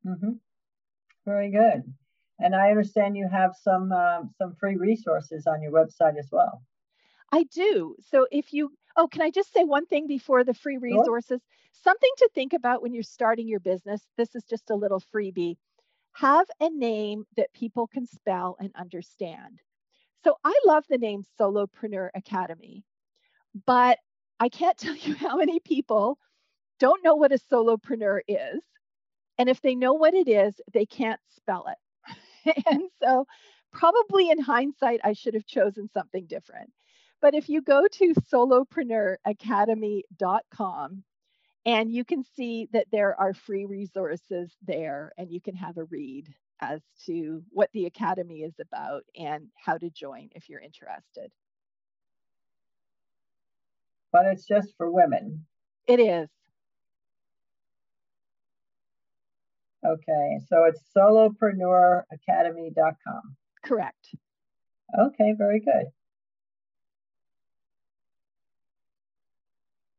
Mm-hmm. 0.07 0.31
Very 1.25 1.51
good. 1.51 1.83
And 2.39 2.55
I 2.55 2.69
understand 2.69 3.17
you 3.17 3.27
have 3.31 3.55
some 3.61 3.91
um, 3.91 4.31
some 4.37 4.55
free 4.59 4.75
resources 4.75 5.47
on 5.47 5.61
your 5.61 5.71
website 5.71 6.17
as 6.17 6.29
well. 6.31 6.61
I 7.31 7.43
do. 7.43 7.95
So 8.09 8.27
if 8.31 8.53
you 8.53 8.71
oh, 8.95 9.07
can 9.07 9.21
I 9.21 9.31
just 9.31 9.51
say 9.53 9.63
one 9.63 9.85
thing 9.85 10.07
before 10.07 10.43
the 10.43 10.53
free 10.53 10.77
resources? 10.77 11.41
Sure. 11.41 11.83
Something 11.83 12.11
to 12.17 12.29
think 12.33 12.53
about 12.53 12.81
when 12.81 12.93
you're 12.93 13.03
starting 13.03 13.47
your 13.47 13.59
business. 13.59 14.01
This 14.17 14.35
is 14.35 14.43
just 14.43 14.69
a 14.69 14.75
little 14.75 15.01
freebie. 15.13 15.57
have 16.13 16.47
a 16.59 16.69
name 16.69 17.25
that 17.35 17.53
people 17.53 17.87
can 17.87 18.05
spell 18.05 18.55
and 18.59 18.71
understand. 18.75 19.59
So 20.23 20.35
I 20.43 20.57
love 20.65 20.83
the 20.89 20.97
name 20.97 21.23
Solopreneur 21.39 22.09
Academy, 22.15 22.83
but 23.65 23.99
I 24.39 24.49
can't 24.49 24.77
tell 24.83 24.95
you 24.95 25.15
how 25.15 25.37
many 25.37 25.59
people 25.59 26.17
don't 26.79 27.03
know 27.03 27.15
what 27.15 27.31
a 27.31 27.39
solopreneur 27.51 28.21
is. 28.27 28.61
And 29.37 29.49
if 29.49 29.61
they 29.61 29.75
know 29.75 29.93
what 29.93 30.13
it 30.13 30.27
is, 30.27 30.59
they 30.73 30.85
can't 30.85 31.21
spell 31.35 31.67
it. 31.67 31.77
and 32.69 32.83
so, 33.01 33.25
probably 33.71 34.29
in 34.29 34.39
hindsight, 34.39 34.99
I 35.03 35.13
should 35.13 35.33
have 35.33 35.45
chosen 35.45 35.89
something 35.93 36.25
different. 36.25 36.71
But 37.21 37.35
if 37.35 37.49
you 37.49 37.61
go 37.61 37.87
to 37.87 38.13
solopreneuracademy.com, 38.31 41.03
and 41.65 41.91
you 41.91 42.05
can 42.05 42.23
see 42.35 42.69
that 42.71 42.87
there 42.91 43.19
are 43.19 43.33
free 43.33 43.65
resources 43.65 44.55
there, 44.65 45.11
and 45.17 45.29
you 45.29 45.41
can 45.41 45.55
have 45.55 45.77
a 45.77 45.83
read 45.83 46.33
as 46.61 46.81
to 47.05 47.43
what 47.49 47.69
the 47.73 47.85
Academy 47.85 48.41
is 48.41 48.53
about 48.59 49.03
and 49.15 49.47
how 49.55 49.77
to 49.77 49.89
join 49.89 50.29
if 50.33 50.49
you're 50.49 50.61
interested. 50.61 51.31
But 54.11 54.25
it's 54.27 54.45
just 54.45 54.75
for 54.77 54.89
women. 54.89 55.45
It 55.87 55.99
is. 55.99 56.29
Okay, 59.87 60.39
so 60.49 60.65
it's 60.65 60.81
solopreneuracademy.com. 60.95 63.35
Correct. 63.63 64.15
Okay, 64.99 65.33
very 65.37 65.61
good. 65.61 65.85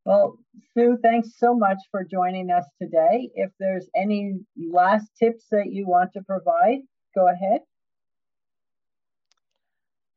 Well, 0.05 0.39
Sue, 0.73 0.99
thanks 1.03 1.31
so 1.37 1.55
much 1.55 1.79
for 1.91 2.05
joining 2.05 2.51
us 2.51 2.65
today. 2.81 3.31
If 3.35 3.51
there's 3.59 3.91
any 3.95 4.39
last 4.57 5.11
tips 5.19 5.45
that 5.51 5.71
you 5.71 5.87
want 5.87 6.15
to 6.15 6.23
provide, 6.23 6.79
go 7.15 7.29
ahead. 7.29 7.61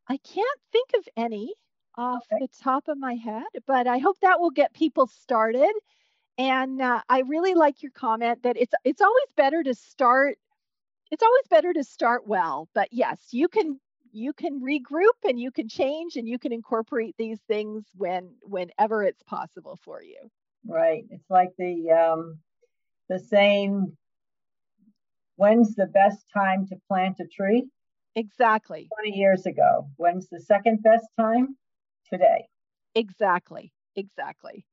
I 0.08 0.16
can't 0.18 0.60
think 0.72 0.92
of 0.98 1.08
any 1.18 1.54
off 1.98 2.24
okay. 2.32 2.46
the 2.46 2.64
top 2.64 2.88
of 2.88 2.98
my 2.98 3.16
head, 3.16 3.44
but 3.68 3.86
I 3.88 3.98
hope 3.98 4.18
that 4.22 4.40
will 4.40 4.52
get 4.52 4.74
people 4.74 5.08
started. 5.08 5.74
And 6.42 6.82
uh, 6.82 7.02
I 7.08 7.20
really 7.20 7.54
like 7.54 7.84
your 7.84 7.92
comment 7.92 8.42
that 8.42 8.58
it's 8.58 8.74
it's 8.84 9.02
always 9.02 9.28
better 9.38 9.62
to 9.62 9.76
start. 9.76 10.40
It's 11.12 11.22
always 11.22 11.48
better 11.52 11.72
to 11.72 11.84
start 11.84 12.26
well, 12.26 12.68
but 12.74 12.88
yes, 12.92 13.28
you 13.30 13.48
can 13.48 13.80
you 14.12 14.34
can 14.34 14.60
regroup 14.60 15.24
and 15.24 15.40
you 15.40 15.52
can 15.52 15.70
change 15.70 16.16
and 16.16 16.28
you 16.28 16.40
can 16.40 16.52
incorporate 16.52 17.14
these 17.20 17.40
things 17.48 17.86
when 17.94 18.34
whenever 18.42 19.04
it's 19.04 19.22
possible 19.22 19.78
for 19.84 20.02
you. 20.02 20.18
Right 20.66 21.04
it's 21.12 21.30
like 21.30 21.50
the 21.60 21.92
um 21.92 22.40
the 23.08 23.20
saying 23.20 23.96
when's 25.36 25.76
the 25.76 25.86
best 25.86 26.26
time 26.34 26.66
to 26.70 26.76
plant 26.88 27.18
a 27.20 27.28
tree? 27.28 27.68
Exactly. 28.16 28.90
20 29.04 29.16
years 29.16 29.46
ago 29.46 29.92
when's 29.98 30.28
the 30.30 30.42
second 30.42 30.82
best 30.82 31.06
time? 31.20 31.56
Today. 32.12 32.48
Exactly 32.96 33.72
exactly 33.96 34.66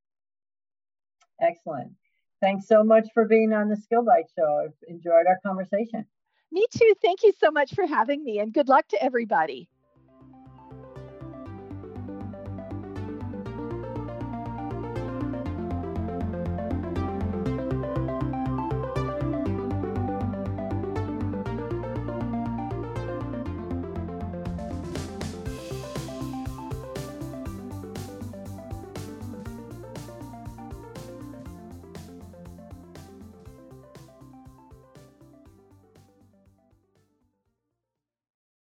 excellent 1.40 1.92
thanks 2.40 2.66
so 2.66 2.82
much 2.84 3.08
for 3.14 3.26
being 3.26 3.52
on 3.52 3.68
the 3.68 3.76
SkillBites 3.76 4.34
show 4.36 4.64
i've 4.64 4.74
enjoyed 4.88 5.26
our 5.26 5.38
conversation 5.44 6.04
me 6.50 6.66
too. 6.70 6.94
Thank 7.02 7.22
you 7.22 7.32
so 7.38 7.50
much 7.50 7.74
for 7.74 7.86
having 7.86 8.24
me 8.24 8.38
and 8.38 8.52
good 8.52 8.68
luck 8.68 8.88
to 8.88 9.02
everybody. 9.02 9.68